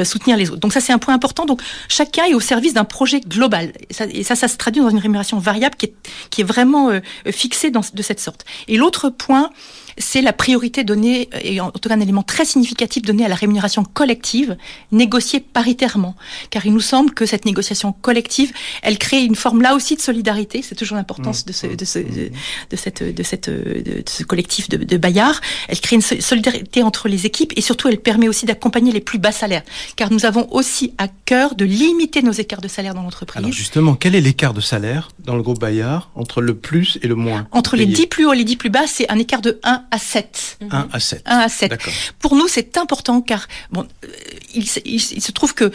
soutenir 0.05 0.37
les 0.37 0.51
autres. 0.51 0.61
Donc 0.61 0.73
ça 0.73 0.81
c'est 0.81 0.93
un 0.93 0.99
point 0.99 1.15
important. 1.15 1.45
Donc 1.45 1.61
chacun 1.89 2.25
est 2.25 2.35
au 2.35 2.41
service 2.41 2.75
d'un 2.75 2.85
projet 2.85 3.21
global 3.21 3.73
et 3.89 3.95
ça, 3.95 4.07
et 4.11 4.23
ça, 4.23 4.35
ça 4.35 4.49
se 4.49 4.57
traduit 4.57 4.83
dans 4.83 4.91
une 4.91 4.99
rémunération 4.99 5.39
variable 5.39 5.77
qui 5.77 5.87
est 5.87 5.95
qui 6.31 6.41
est 6.41 6.45
vraiment 6.45 6.91
fixée 7.31 7.71
dans, 7.71 7.83
de 7.93 8.03
cette 8.03 8.21
sorte. 8.21 8.45
Et 8.69 8.77
l'autre 8.77 9.11
point 9.11 9.51
c'est 9.99 10.23
la 10.23 10.33
priorité 10.33 10.85
donnée, 10.85 11.29
et 11.43 11.61
en 11.61 11.71
tout 11.71 11.89
cas 11.89 11.95
un 11.95 12.01
élément 12.01 12.23
très 12.23 12.45
significatif 12.45 13.03
donné 13.03 13.25
à 13.25 13.29
la 13.29 13.35
rémunération 13.35 13.85
collective, 13.85 14.57
négociée 14.93 15.41
paritairement. 15.41 16.15
Car 16.51 16.67
il 16.67 16.73
nous 16.73 16.81
semble 16.81 17.15
que 17.15 17.27
cette 17.27 17.45
négociation 17.45 17.93
collective, 17.93 18.53
elle 18.83 18.99
crée 18.99 19.25
une 19.25 19.35
forme 19.35 19.63
là 19.63 19.75
aussi 19.75 19.97
de 19.97 20.01
solidarité. 20.01 20.63
C'est 20.63 20.75
toujours 20.75 20.97
l'importance 20.97 21.45
de, 21.45 21.53
ce, 21.53 21.67
de, 21.67 21.85
ce, 21.85 21.99
de, 21.99 22.77
cette, 22.77 23.03
de, 23.03 23.23
cette, 23.23 23.51
de 23.51 24.03
ce 24.07 24.23
collectif 24.25 24.69
de, 24.69 24.77
de 24.77 24.97
Bayard. 24.97 25.41
Elle 25.69 25.81
crée 25.81 25.97
une 25.97 26.03
solidarité 26.03 26.83
entre 26.83 27.09
les 27.09 27.27
équipes 27.27 27.53
et 27.57 27.61
surtout 27.61 27.89
elle 27.89 27.99
permet 27.99 28.29
aussi 28.29 28.47
d'accompagner 28.47 28.93
les 28.93 29.01
plus 29.01 29.19
bas 29.19 29.33
salaires. 29.33 29.63
Car 29.97 30.11
nous 30.11 30.27
avons 30.27 30.49
aussi 30.53 30.93
à 30.99 31.09
cœur 31.09 31.55
de 31.55 31.65
limiter 31.65 32.23
nos 32.23 32.33
écarts 32.33 32.61
de 32.61 32.69
salaire 32.69 32.95
dans 32.95 33.03
l'entreprise. 33.03 33.39
Alors 33.39 33.53
justement, 33.53 33.95
quel 33.95 34.15
est 34.15 34.21
l'écart 34.21 34.55
de 34.55 34.61
salaire 34.61 35.09
dans 35.19 35.37
le 35.37 35.43
groupe 35.43 35.61
Bayard 35.61 36.11
entre 36.15 36.41
le 36.41 36.55
plus 36.55 36.99
et 37.03 37.09
le 37.09 37.15
moins 37.15 37.49
Entre 37.53 37.77
les 37.77 37.87
10 37.87 38.07
plus 38.07 38.27
hauts 38.27 38.33
et 38.33 38.37
les 38.37 38.45
10 38.45 38.57
plus 38.57 38.71
bas, 38.71 38.87
c'est 38.87 39.11
un 39.11 39.19
écart 39.19 39.41
de 39.41 39.59
1 39.63 39.86
à 39.91 39.99
7. 39.99 40.59
1 40.71 40.89
à 40.93 41.01
7. 41.01 41.23
1 41.27 41.39
à 41.39 41.49
7. 41.49 41.79
Pour 42.19 42.37
nous, 42.37 42.49
c'est 42.49 42.77
important 42.77 43.21
car 43.21 43.47
bon, 43.71 43.87
euh, 44.05 44.09
il, 44.55 44.65
il, 44.85 44.95
il, 44.95 45.23
se 45.23 45.33
trouve 45.33 45.55
que 45.55 45.71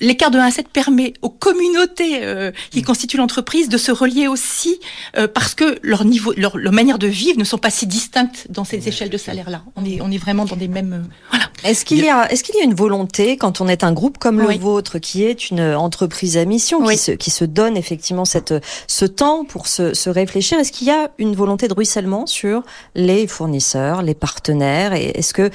l'écart 0.00 0.30
de 0.30 0.38
1 0.38 0.46
à 0.46 0.50
7 0.50 0.68
permet 0.68 1.14
aux 1.22 1.30
communautés 1.30 2.20
euh, 2.22 2.52
qui 2.70 2.80
mmh. 2.80 2.84
constituent 2.84 3.16
l'entreprise 3.16 3.68
de 3.68 3.78
se 3.78 3.92
relier 3.92 4.28
aussi 4.28 4.80
euh, 5.16 5.28
parce 5.28 5.54
que 5.54 5.78
leur 5.82 6.04
niveau, 6.04 6.32
leur, 6.36 6.56
leur, 6.56 6.72
manière 6.72 6.98
de 6.98 7.06
vivre 7.06 7.38
ne 7.38 7.44
sont 7.44 7.58
pas 7.58 7.70
si 7.70 7.86
distinctes 7.86 8.46
dans 8.50 8.64
ces 8.64 8.78
mmh. 8.78 8.88
échelles 8.88 9.10
de 9.10 9.18
salaire-là. 9.18 9.62
On 9.76 9.84
est, 9.84 10.00
on 10.00 10.10
est 10.10 10.18
vraiment 10.18 10.44
dans 10.44 10.56
des 10.56 10.68
mêmes. 10.68 10.92
Euh, 10.92 11.14
voilà. 11.30 11.46
Est-ce 11.64 11.84
qu'il 11.84 11.98
y 12.04 12.08
a, 12.08 12.30
est-ce 12.30 12.44
qu'il 12.44 12.54
y 12.54 12.60
a 12.60 12.64
une 12.64 12.74
volonté 12.74 13.36
quand 13.36 13.60
on 13.60 13.68
est 13.68 13.82
un 13.82 13.92
groupe 13.92 14.18
comme 14.18 14.40
oui. 14.40 14.54
le 14.54 14.60
vôtre, 14.60 14.98
qui 14.98 15.24
est 15.24 15.50
une 15.50 15.60
entreprise 15.60 16.36
à 16.36 16.44
mission, 16.44 16.84
oui. 16.84 16.94
qui, 16.94 16.98
se, 16.98 17.10
qui 17.12 17.30
se 17.30 17.44
donne 17.44 17.76
effectivement 17.76 18.24
cette, 18.24 18.54
ce 18.86 19.04
temps 19.04 19.44
pour 19.44 19.66
se, 19.66 19.92
se 19.92 20.08
réfléchir, 20.08 20.58
est-ce 20.58 20.70
qu'il 20.70 20.86
y 20.86 20.92
a 20.92 21.10
une 21.18 21.34
volonté 21.34 21.66
de 21.66 21.74
ruissellement 21.74 22.26
sur 22.26 22.62
les 22.94 23.17
fournisseurs, 23.26 24.02
les 24.02 24.14
partenaires, 24.14 24.92
est-ce 24.92 25.34
que 25.34 25.50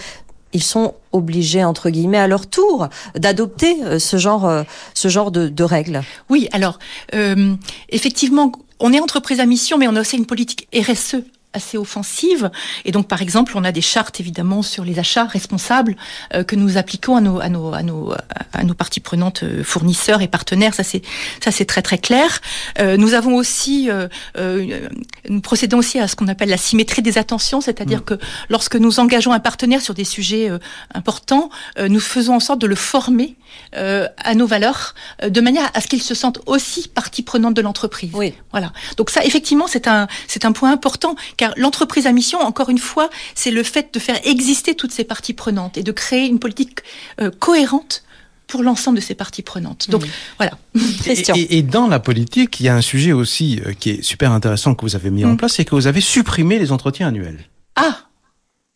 ils 0.56 0.63
sont 0.63 0.93
obligés 1.12 1.63
entre 1.63 1.89
guillemets 1.89 2.19
à 2.19 2.28
leur 2.28 2.45
tour 2.45 2.88
d'adopter 3.15 3.76
ce 3.97 4.17
genre 4.17 4.63
ce 4.93 5.08
genre 5.08 5.32
de, 5.32 5.47
de 5.47 5.63
règles? 5.63 6.02
Oui, 6.30 6.47
alors 6.52 6.78
euh, 7.15 7.56
effectivement, 7.89 8.52
on 8.80 8.93
est 8.93 8.99
entreprise 8.99 9.39
à 9.39 9.45
mission, 9.45 9.78
mais 9.78 9.88
on 9.88 9.95
a 9.95 10.02
aussi 10.02 10.17
une 10.17 10.28
politique 10.28 10.67
RSE 10.76 11.23
assez 11.54 11.78
offensive. 11.78 12.52
Et 12.86 12.92
donc, 12.92 13.08
par 13.08 13.22
exemple, 13.22 13.54
on 13.56 13.63
a 13.63 13.72
des 13.72 13.82
chartes 13.82 14.20
évidemment 14.20 14.62
sur 14.62 14.84
les 14.84 15.00
achats 15.00 15.26
responsables 15.26 15.96
euh, 16.34 16.44
que 16.44 16.56
nous 16.56 16.78
appliquons 16.78 17.16
à 17.16 17.22
nos 17.22 17.39
à 17.39 17.50
nos 17.50 17.74
à 17.74 17.84
nos 17.84 18.13
à 18.54 18.63
nos 18.63 18.74
parties 18.74 19.00
prenantes 19.00 19.44
euh, 19.44 19.63
fournisseurs 19.63 20.22
et 20.22 20.28
partenaires. 20.28 20.74
Ça 20.74 20.84
c'est 20.84 21.02
ça 21.42 21.52
c'est 21.52 21.66
très 21.66 21.82
très 21.82 21.98
clair. 21.98 22.42
Euh, 22.80 22.98
nous 22.98 23.13
avons 23.13 23.36
aussi 23.36 23.89
euh, 23.89 24.08
euh, 24.38 24.88
nous 25.30 25.42
procédons 25.42 25.78
aussi 25.78 26.00
à 26.00 26.08
ce 26.08 26.16
qu'on 26.16 26.28
appelle 26.28 26.50
la 26.50 26.58
symétrie 26.58 27.02
des 27.02 27.18
attentions, 27.18 27.62
c'est-à-dire 27.62 28.00
mmh. 28.00 28.06
que 28.06 28.13
lorsque 28.50 28.76
nous 28.76 29.00
engageons 29.00 29.32
un 29.32 29.39
partenaire 29.39 29.82
sur 29.82 29.94
des 29.94 30.04
sujets 30.04 30.50
importants, 30.94 31.50
nous 31.80 32.00
faisons 32.00 32.36
en 32.36 32.39
sorte 32.39 32.60
de 32.60 32.68
le 32.68 32.76
former 32.76 33.36
à 33.74 34.36
nos 34.36 34.46
valeurs 34.46 34.94
de 35.28 35.42
manière 35.42 35.70
à 35.74 35.82
ce 35.82 35.88
qu'il 35.88 36.02
se 36.02 36.16
sente 36.16 36.39
aussi 36.46 36.88
partie 36.88 37.24
prenante 37.24 37.54
de 37.54 37.62
l'entreprise. 37.62 38.12
Oui. 38.13 38.34
Voilà. 38.52 38.72
Donc 38.98 39.10
ça 39.10 39.24
effectivement 39.24 39.68
c'est 39.68 39.88
un 39.88 40.08
c'est 40.28 40.46
un 40.46 40.52
point 40.52 40.72
important 40.72 41.16
car 41.38 41.54
l'entreprise 41.58 42.08
à 42.08 42.12
mission, 42.12 42.39
encore 42.39 42.70
une 42.70 42.78
fois, 42.78 43.10
c'est 43.36 43.52
le 43.52 43.63
fait 43.63 43.94
de 43.94 44.00
faire 44.00 44.20
exister 44.26 44.76
toutes 44.76 44.92
ces 44.92 45.04
parties 45.04 45.34
prenantes 45.34 45.78
et 45.78 45.84
de 45.84 45.92
créer 45.92 46.28
une 46.28 46.39
politique 46.39 46.80
euh, 47.22 47.32
cohérente 47.32 48.04
pour 48.48 48.62
l'ensemble 48.62 48.98
de 48.98 49.02
ces 49.02 49.16
parties 49.16 49.42
prenantes. 49.42 49.89
Donc 49.89 50.06
mmh. 50.06 50.10
voilà. 50.38 50.58
Et, 51.06 51.12
et, 51.12 51.58
et, 51.58 51.63
dans 51.63 51.88
la 51.88 52.00
politique, 52.00 52.60
il 52.60 52.66
y 52.66 52.70
a 52.70 52.76
un 52.76 52.82
sujet 52.82 53.12
aussi 53.12 53.62
euh, 53.66 53.74
qui 53.74 53.92
est 53.92 54.02
super 54.02 54.32
intéressant 54.32 54.76
que 54.76 54.82
vous 54.84 54.96
avez 54.96 55.10
mis 55.10 55.24
mmh. 55.24 55.32
en 55.32 55.36
place, 55.38 55.54
c'est 55.54 55.66
que 55.66 55.76
vous 55.76 55.88
avez 55.88 56.02
supprimé 56.02 56.60
les 56.60 56.72
entretiens 56.72 57.08
annuels. 57.08 57.39
Ah 57.76 57.98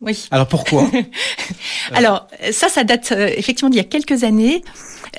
oui. 0.00 0.28
Alors 0.30 0.46
pourquoi? 0.46 0.88
Alors 1.92 2.28
ça, 2.52 2.68
ça 2.68 2.84
date 2.84 3.12
euh, 3.12 3.28
effectivement 3.36 3.70
d'il 3.70 3.78
y 3.78 3.80
a 3.80 3.84
quelques 3.84 4.24
années. 4.24 4.62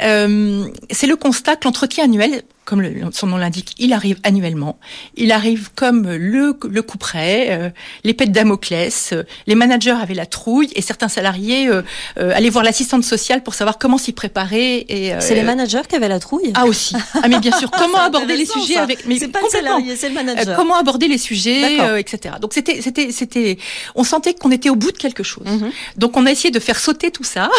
Euh, 0.01 0.67
c'est 0.89 1.07
le 1.07 1.15
constat 1.15 1.55
que 1.55 1.65
l'entretien 1.65 2.05
annuel, 2.05 2.43
comme 2.69 2.81
le, 2.81 2.93
son 3.11 3.25
nom 3.25 3.37
l'indique, 3.37 3.73
il 3.79 3.93
arrive 3.93 4.19
annuellement. 4.23 4.77
Il 5.15 5.31
arrive 5.31 5.71
comme 5.75 6.07
le, 6.07 6.55
le 6.69 6.81
coup 6.83 6.99
près, 6.99 7.47
euh, 7.49 7.69
l'épée 8.03 8.27
de 8.27 8.31
Damoclès. 8.31 9.09
Euh, 9.11 9.23
les 9.47 9.55
managers 9.55 9.97
avaient 9.99 10.13
la 10.13 10.27
trouille 10.27 10.69
et 10.75 10.83
certains 10.83 11.07
salariés 11.07 11.67
euh, 11.67 11.81
euh 12.19 12.31
allaient 12.35 12.51
voir 12.51 12.63
l'assistante 12.63 13.03
sociale 13.03 13.41
pour 13.41 13.55
savoir 13.55 13.79
comment 13.79 13.97
s'y 13.97 14.11
préparer. 14.11 14.85
Et 14.87 15.13
c'est 15.19 15.33
les 15.33 15.41
managers 15.41 15.81
qui 15.89 15.95
avaient 15.95 16.07
la 16.07 16.19
trouille. 16.19 16.51
Ah 16.53 16.65
aussi. 16.67 16.95
Ah 17.15 17.27
mais 17.27 17.39
bien 17.39 17.57
sûr. 17.57 17.71
Comment 17.79 17.99
aborder 17.99 18.35
les 18.35 18.45
sujets 18.45 18.75
ça. 18.75 18.83
avec. 18.83 19.05
Mais 19.07 19.17
c'est 19.17 19.29
pas 19.29 19.39
le 19.41 19.49
salarié, 19.49 19.95
c'est 19.95 20.09
le 20.09 20.15
manager. 20.15 20.55
comment 20.55 20.75
aborder 20.75 21.07
les 21.07 21.17
sujets, 21.17 21.77
etc. 21.97 22.35
Donc 22.39 22.53
c'était 22.53 22.81
c'était 22.81 23.11
c'était. 23.11 23.57
On 23.95 24.03
sentait 24.03 24.33
qu'on 24.35 24.51
était 24.51 24.69
au 24.69 24.75
bout 24.75 24.91
de 24.91 24.97
quelque 24.97 25.23
chose. 25.23 25.47
Mm 25.47 25.57
-hmm. 25.57 25.71
Donc 25.97 26.17
on 26.17 26.25
a 26.27 26.31
essayé 26.31 26.51
de 26.51 26.59
faire 26.59 26.79
sauter 26.87 27.09
tout 27.17 27.27
ça 27.35 27.49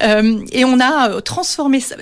et 0.58 0.64
on 0.72 0.78
a 0.90 1.20
transformé 1.32 1.80
ça 1.80 1.96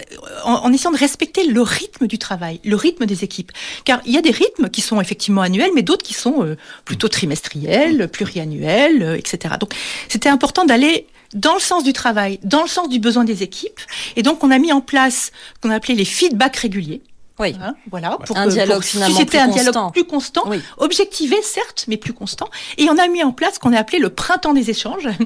en, 0.45 0.57
en 0.65 0.73
essayant 0.75 0.95
de 0.99 1.03
respecter 1.09 1.43
le 1.57 1.63
rythme 1.63 2.07
du 2.07 2.19
travail 2.19 2.28
travail, 2.29 2.61
le 2.65 2.77
rythme 2.77 3.07
des 3.07 3.25
équipes. 3.25 3.53
Car 3.85 4.01
il 4.05 4.13
y 4.13 4.19
a 4.19 4.23
des 4.23 4.31
rythmes 4.31 4.69
qui 4.69 4.83
sont 4.83 5.01
effectivement 5.01 5.43
annuels, 5.43 5.71
mais 5.75 5.83
d'autres 5.83 6.05
qui 6.05 6.15
sont 6.15 6.43
euh, 6.43 6.57
plutôt 6.85 7.09
trimestriels, 7.09 8.09
pluriannuels, 8.09 9.03
euh, 9.03 9.17
etc. 9.17 9.55
Donc 9.59 9.73
c'était 10.09 10.29
important 10.29 10.65
d'aller 10.67 11.07
dans 11.35 11.55
le 11.55 11.61
sens 11.61 11.85
du 11.85 11.93
travail, 11.93 12.39
dans 12.43 12.63
le 12.63 12.69
sens 12.69 12.89
du 12.89 12.99
besoin 12.99 13.25
des 13.25 13.43
équipes. 13.43 13.81
Et 14.17 14.23
donc 14.23 14.45
on 14.45 14.51
a 14.51 14.59
mis 14.59 14.73
en 14.73 14.83
place 14.83 15.33
ce 15.55 15.61
qu'on 15.61 15.71
appelait 15.71 15.95
les 15.95 16.05
feedbacks 16.05 16.57
réguliers. 16.57 17.01
Oui. 17.39 17.55
Hein, 17.63 17.75
voilà. 17.91 18.19
Pour 18.27 18.37
un 18.37 18.47
que, 18.47 18.51
dialogue 18.51 18.77
pour 18.81 18.85
finalement 18.85 19.15
susciter 19.15 19.39
plus 19.39 19.39
un 19.39 19.47
constant. 19.47 19.63
dialogue 19.73 19.93
plus 19.93 20.05
constant, 20.05 20.43
Oui. 20.47 20.61
objectivé 20.79 21.37
certes, 21.43 21.85
mais 21.89 21.97
plus 21.97 22.13
constant. 22.13 22.49
Et 22.79 22.89
on 22.91 22.99
a 22.99 23.07
mis 23.09 23.23
en 23.23 23.33
place 23.33 23.55
ce 23.55 23.59
qu'on 23.61 23.73
a 23.73 23.79
appelé 23.79 23.99
le 23.99 24.11
printemps 24.11 24.53
des 24.55 24.71
échanges. 24.71 25.07
Mmh. 25.07 25.25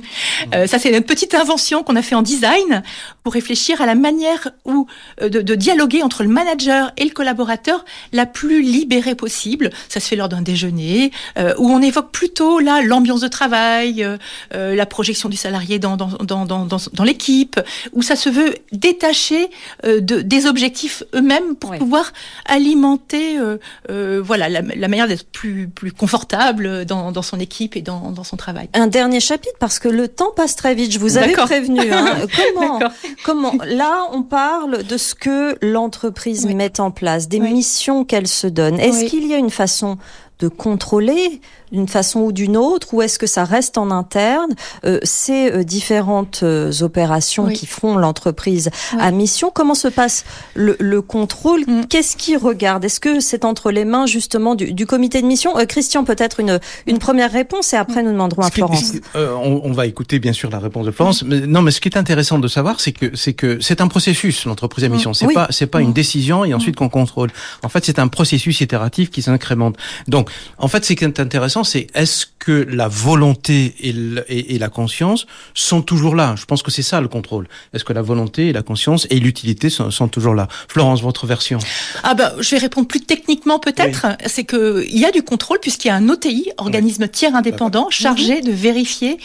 Euh, 0.54 0.66
ça, 0.66 0.78
c'est 0.78 0.90
une 0.90 1.02
petite 1.02 1.34
invention 1.34 1.82
qu'on 1.82 1.96
a 1.96 2.02
fait 2.02 2.14
en 2.14 2.22
design 2.22 2.82
pour 3.24 3.32
réfléchir 3.32 3.80
à 3.80 3.86
la 3.86 3.94
manière 3.94 4.48
où 4.64 4.86
euh, 5.22 5.28
de, 5.28 5.40
de 5.40 5.54
dialoguer 5.54 6.02
entre 6.02 6.22
le 6.22 6.28
manager 6.28 6.92
et 6.96 7.04
le 7.04 7.10
collaborateur 7.10 7.84
la 8.12 8.26
plus 8.26 8.62
libérée 8.62 9.14
possible. 9.14 9.70
Ça 9.88 10.00
se 10.00 10.08
fait 10.08 10.16
lors 10.16 10.28
d'un 10.28 10.42
déjeuner 10.42 11.12
euh, 11.38 11.54
où 11.58 11.70
on 11.70 11.80
évoque 11.80 12.10
plutôt 12.12 12.58
là 12.58 12.82
l'ambiance 12.82 13.20
de 13.20 13.28
travail, 13.28 14.02
euh, 14.04 14.16
euh, 14.54 14.74
la 14.74 14.86
projection 14.86 15.28
du 15.28 15.36
salarié 15.36 15.78
dans 15.78 15.96
dans 15.96 16.08
dans 16.08 16.44
dans, 16.46 16.66
dans, 16.66 16.78
dans 16.92 17.04
l'équipe, 17.04 17.58
où 17.92 18.02
ça 18.02 18.16
se 18.16 18.28
veut 18.28 18.54
détacher 18.72 19.48
euh, 19.84 20.00
de, 20.00 20.20
des 20.20 20.46
objectifs 20.46 21.02
eux-mêmes 21.14 21.54
pour 21.56 21.70
Oui. 21.70 21.78
pouvoir 21.78 22.01
alimenter 22.46 23.38
euh, 23.38 23.58
euh, 23.90 24.20
voilà 24.24 24.48
la, 24.48 24.62
la 24.62 24.88
manière 24.88 25.08
d'être 25.08 25.26
plus 25.30 25.68
plus 25.68 25.92
confortable 25.92 26.84
dans, 26.84 27.12
dans 27.12 27.22
son 27.22 27.38
équipe 27.40 27.76
et 27.76 27.82
dans, 27.82 28.10
dans 28.10 28.24
son 28.24 28.36
travail. 28.36 28.68
Un 28.74 28.86
dernier 28.86 29.20
chapitre 29.20 29.56
parce 29.58 29.78
que 29.78 29.88
le 29.88 30.08
temps 30.08 30.32
passe 30.34 30.56
très 30.56 30.74
vite. 30.74 30.92
Je 30.92 30.98
vous 30.98 31.16
avais 31.18 31.32
prévenu. 31.32 31.80
Hein. 31.92 32.16
Comment, 32.54 32.78
comment 33.24 33.52
Là, 33.66 34.04
on 34.12 34.22
parle 34.22 34.82
de 34.84 34.96
ce 34.96 35.14
que 35.14 35.56
l'entreprise 35.64 36.44
Oui. 36.46 36.54
met 36.54 36.80
en 36.80 36.90
place, 36.90 37.28
des 37.28 37.40
Oui. 37.40 37.52
missions 37.52 38.04
qu'elle 38.04 38.28
se 38.28 38.46
donne. 38.46 38.78
Est-ce 38.80 39.00
Oui. 39.04 39.10
qu'il 39.10 39.26
y 39.26 39.34
a 39.34 39.38
une 39.38 39.50
façon 39.50 39.98
de 40.38 40.48
contrôler 40.48 41.40
d'une 41.72 41.88
façon 41.88 42.20
ou 42.20 42.32
d'une 42.32 42.56
autre, 42.56 42.92
ou 42.94 43.02
est-ce 43.02 43.18
que 43.18 43.26
ça 43.26 43.44
reste 43.44 43.78
en 43.78 43.90
interne? 43.90 44.50
Euh, 44.84 45.00
ces 45.02 45.50
euh, 45.50 45.64
différentes 45.64 46.40
euh, 46.42 46.70
opérations 46.82 47.46
Oui. 47.46 47.54
qui 47.54 47.66
font 47.66 47.96
l'entreprise 47.96 48.70
Oui. 48.92 48.98
à 49.00 49.10
mission 49.10 49.50
Comment 49.54 49.74
se 49.74 49.88
passe 49.88 50.24
le, 50.54 50.76
le 50.78 51.02
contrôle? 51.02 51.62
Mm. 51.66 51.86
Qu'est-ce 51.88 52.16
qui 52.16 52.36
regarde 52.36 52.84
Est-ce 52.84 53.00
que 53.00 53.20
c'est 53.20 53.44
entre 53.44 53.70
les 53.70 53.84
mains 53.84 54.06
justement 54.06 54.54
du, 54.54 54.72
du 54.72 54.86
comité 54.86 55.22
de 55.22 55.26
mission? 55.26 55.58
Euh, 55.58 55.64
Christian, 55.64 56.04
peut-être 56.04 56.40
une, 56.40 56.60
une 56.86 56.98
première 56.98 57.32
réponse 57.32 57.72
et 57.72 57.76
après 57.76 58.02
nous 58.02 58.12
demanderons 58.12 58.42
à 58.42 58.50
Florence. 58.50 58.92
euh, 59.16 59.34
on, 59.42 59.62
on 59.64 59.72
va 59.72 59.86
écouter 59.86 60.18
bien 60.18 60.32
sûr 60.32 60.50
la 60.50 60.58
réponse 60.58 60.86
de 60.86 60.90
Florence. 60.90 61.22
Mais, 61.24 61.40
non, 61.40 61.62
mais 61.62 61.70
ce 61.70 61.80
qui 61.80 61.88
est 61.88 61.96
intéressant 61.96 62.38
de 62.38 62.48
savoir, 62.48 62.80
c'est 62.80 62.92
que 62.92 63.16
c'est 63.16 63.32
que 63.32 63.60
c'est 63.60 63.80
un 63.80 63.88
processus 63.88 64.44
l'entreprise 64.44 64.84
à 64.84 64.88
mission. 64.88 65.14
C'est 65.14 65.26
Oui. 65.26 65.34
pas 65.34 65.46
c'est 65.50 65.66
pas 65.66 65.78
Mm. 65.80 65.84
une 65.84 65.92
décision 65.94 66.44
et 66.44 66.52
ensuite 66.54 66.76
qu'on 66.76 66.88
contrôle. 66.90 67.30
En 67.62 67.68
fait, 67.68 67.84
c'est 67.84 67.98
un 67.98 68.08
processus 68.08 68.60
itératif 68.60 69.10
qui 69.10 69.22
s'incrémente. 69.22 69.76
Donc, 70.08 70.30
en 70.58 70.68
fait, 70.68 70.84
ce 70.84 70.92
qui 70.92 71.04
est 71.04 71.18
intéressant, 71.20 71.61
c'est 71.64 71.86
est-ce 71.94 72.26
que 72.38 72.52
la 72.68 72.88
volonté 72.88 73.74
et, 73.80 73.92
le- 73.92 74.24
et, 74.32 74.54
et 74.54 74.58
la 74.58 74.68
conscience 74.68 75.26
sont 75.54 75.82
toujours 75.82 76.14
là? 76.16 76.34
Je 76.36 76.44
pense 76.44 76.62
que 76.62 76.70
c'est 76.70 76.82
ça 76.82 77.00
le 77.00 77.08
contrôle. 77.08 77.48
Est-ce 77.72 77.84
que 77.84 77.92
la 77.92 78.02
volonté 78.02 78.48
et 78.48 78.52
la 78.52 78.62
conscience 78.62 79.06
et 79.10 79.18
l'utilité 79.20 79.70
sont, 79.70 79.90
sont 79.90 80.08
toujours 80.08 80.34
là? 80.34 80.48
Florence, 80.68 81.02
votre 81.02 81.26
version 81.26 81.58
Ah 82.02 82.14
ben, 82.14 82.32
je 82.40 82.50
vais 82.50 82.58
répondre 82.58 82.88
plus 82.88 83.00
techniquement 83.00 83.58
peut-être. 83.58 84.06
C'est 84.26 84.44
que 84.44 84.84
il 84.88 84.98
y 84.98 85.04
a 85.04 85.10
du 85.12 85.22
contrôle 85.22 85.58
puisqu'il 85.60 85.88
y 85.88 85.90
a 85.90 85.94
un 85.94 86.08
OTI, 86.08 86.50
organisme 86.58 87.06
tiers 87.08 87.34
indépendant, 87.36 87.88
chargé 87.90 88.40
de 88.40 88.50
vérifier 88.50 89.18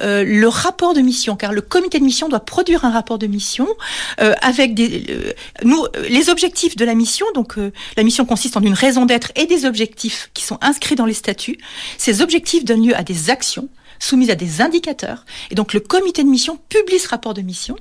euh, 0.00 0.24
le 0.24 0.48
rapport 0.48 0.94
de 0.94 1.00
mission, 1.00 1.36
car 1.36 1.52
le 1.52 1.60
comité 1.60 1.98
de 1.98 2.04
mission 2.04 2.28
doit 2.28 2.40
produire 2.40 2.84
un 2.84 2.90
rapport 2.90 3.18
de 3.18 3.26
mission 3.26 3.66
euh, 4.20 4.32
avec 4.42 4.74
des 4.74 5.04
euh, 5.10 5.32
nous 5.64 5.84
les 6.08 6.30
objectifs 6.30 6.76
de 6.76 6.84
la 6.84 6.94
mission. 6.94 7.26
Donc 7.34 7.54
la 7.96 8.02
mission 8.02 8.24
consiste 8.24 8.56
en 8.56 8.62
une 8.62 8.74
raison 8.74 9.06
d'être 9.06 9.32
et 9.36 9.46
des 9.46 9.64
objectifs 9.66 10.30
qui 10.34 10.44
sont 10.44 10.58
inscrits 10.62 10.94
dans 10.94 11.06
les 11.06 11.14
statuts. 11.14 11.58
Ces 11.98 12.22
objectifs 12.22 12.64
donnent 12.64 12.86
lieu 12.86 12.96
à 12.96 13.02
des 13.02 13.30
actions 13.30 13.68
soumises 13.98 14.30
à 14.30 14.34
des 14.34 14.60
indicateurs. 14.62 15.24
Et 15.50 15.54
donc 15.54 15.74
le 15.74 15.80
comité 15.80 16.24
de 16.24 16.28
mission 16.28 16.58
publie 16.68 16.98
ce 16.98 17.08
rapport 17.08 17.34
de 17.34 17.42
mission 17.42 17.76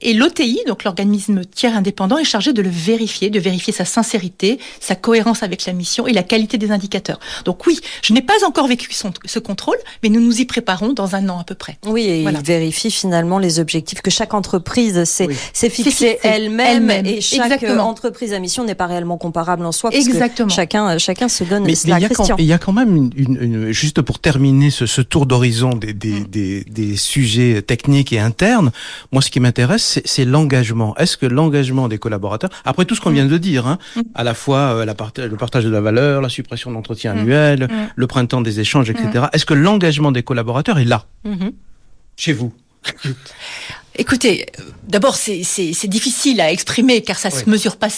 Et 0.00 0.12
l'OTI, 0.12 0.60
donc 0.66 0.84
l'organisme 0.84 1.44
tiers 1.44 1.76
indépendant, 1.76 2.18
est 2.18 2.24
chargé 2.24 2.52
de 2.52 2.62
le 2.62 2.70
vérifier, 2.70 3.30
de 3.30 3.40
vérifier 3.40 3.72
sa 3.72 3.84
sincérité, 3.84 4.58
sa 4.80 4.94
cohérence 4.94 5.42
avec 5.42 5.64
la 5.66 5.72
mission 5.72 6.06
et 6.06 6.12
la 6.12 6.22
qualité 6.22 6.58
des 6.58 6.70
indicateurs. 6.70 7.18
Donc 7.44 7.66
oui, 7.66 7.78
je 8.02 8.12
n'ai 8.12 8.22
pas 8.22 8.44
encore 8.46 8.68
vécu 8.68 8.90
ce 9.24 9.38
contrôle, 9.38 9.78
mais 10.02 10.08
nous 10.08 10.20
nous 10.20 10.40
y 10.40 10.44
préparons 10.44 10.92
dans 10.92 11.14
un 11.14 11.28
an 11.28 11.38
à 11.38 11.44
peu 11.44 11.54
près. 11.54 11.78
Oui, 11.86 12.02
et 12.02 12.22
il 12.22 12.38
vérifie 12.38 12.90
finalement 12.90 13.38
les 13.38 13.58
objectifs 13.58 14.02
que 14.02 14.10
chaque 14.10 14.34
entreprise 14.34 15.04
s'est 15.04 15.70
fixé 15.70 16.18
elle-même 16.22 16.90
et 16.90 17.20
chaque 17.20 17.62
entreprise 17.64 18.32
à 18.32 18.38
mission 18.38 18.64
n'est 18.64 18.74
pas 18.74 18.86
réellement 18.86 19.18
comparable 19.18 19.64
en 19.64 19.72
soi. 19.72 19.90
Parce 19.90 20.06
Exactement. 20.06 20.48
Que 20.48 20.54
chacun, 20.54 20.98
chacun 20.98 21.28
se 21.28 21.44
donne. 21.44 21.64
Mais, 21.64 21.74
mais 21.84 21.92
il, 21.96 22.02
y 22.02 22.04
a 22.04 22.08
quand, 22.08 22.38
il 22.38 22.44
y 22.44 22.52
a 22.52 22.58
quand 22.58 22.72
même 22.72 22.96
une, 22.96 23.12
une, 23.16 23.72
juste 23.72 24.02
pour 24.02 24.18
terminer 24.18 24.70
ce, 24.70 24.86
ce 24.86 25.00
tour 25.00 25.26
d'horizon 25.26 25.70
des, 25.70 25.92
des, 25.92 26.20
mm. 26.20 26.24
des, 26.24 26.64
des, 26.64 26.96
sujets 26.96 27.62
techniques 27.62 28.12
et 28.12 28.18
internes. 28.18 28.70
Moi, 29.12 29.22
ce 29.22 29.30
qui 29.30 29.40
m'intéresse, 29.40 29.55
c'est 29.78 30.24
l'engagement. 30.24 30.96
Est-ce 30.96 31.16
que 31.16 31.26
l'engagement 31.26 31.88
des 31.88 31.98
collaborateurs, 31.98 32.50
après 32.64 32.84
tout 32.84 32.94
ce 32.94 33.00
qu'on 33.00 33.10
mm. 33.10 33.14
vient 33.14 33.26
de 33.26 33.38
dire, 33.38 33.66
hein, 33.66 33.78
mm. 33.96 34.00
à 34.14 34.24
la 34.24 34.34
fois 34.34 34.58
euh, 34.58 34.84
la 34.84 34.94
part, 34.94 35.12
le 35.16 35.36
partage 35.36 35.64
de 35.64 35.70
la 35.70 35.80
valeur, 35.80 36.20
la 36.20 36.28
suppression 36.28 36.70
de 36.70 36.76
l'entretien 36.76 37.12
annuel, 37.12 37.68
le 37.94 38.06
printemps 38.06 38.40
des 38.40 38.60
échanges, 38.60 38.90
etc. 38.90 39.26
Est-ce 39.32 39.46
que 39.46 39.54
l'engagement 39.54 40.12
des 40.12 40.22
collaborateurs 40.22 40.78
est 40.78 40.84
là 40.84 41.06
mm-hmm. 41.24 41.52
chez 42.16 42.32
vous 42.32 42.52
Écoutez, 43.98 44.46
d'abord 44.86 45.16
c'est 45.16 45.88
difficile 45.88 46.40
à 46.42 46.52
exprimer 46.52 47.00
car 47.00 47.16
ça 47.18 47.30
se 47.30 47.48
mesure 47.48 47.76
pas. 47.76 47.88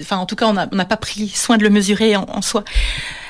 Enfin, 0.00 0.16
en 0.16 0.26
tout 0.26 0.34
cas, 0.34 0.46
on 0.46 0.52
n'a 0.52 0.84
pas 0.84 0.96
pris 0.96 1.28
soin 1.28 1.58
de 1.58 1.62
le 1.62 1.70
mesurer 1.70 2.16
en, 2.16 2.26
en 2.28 2.42
soi 2.42 2.64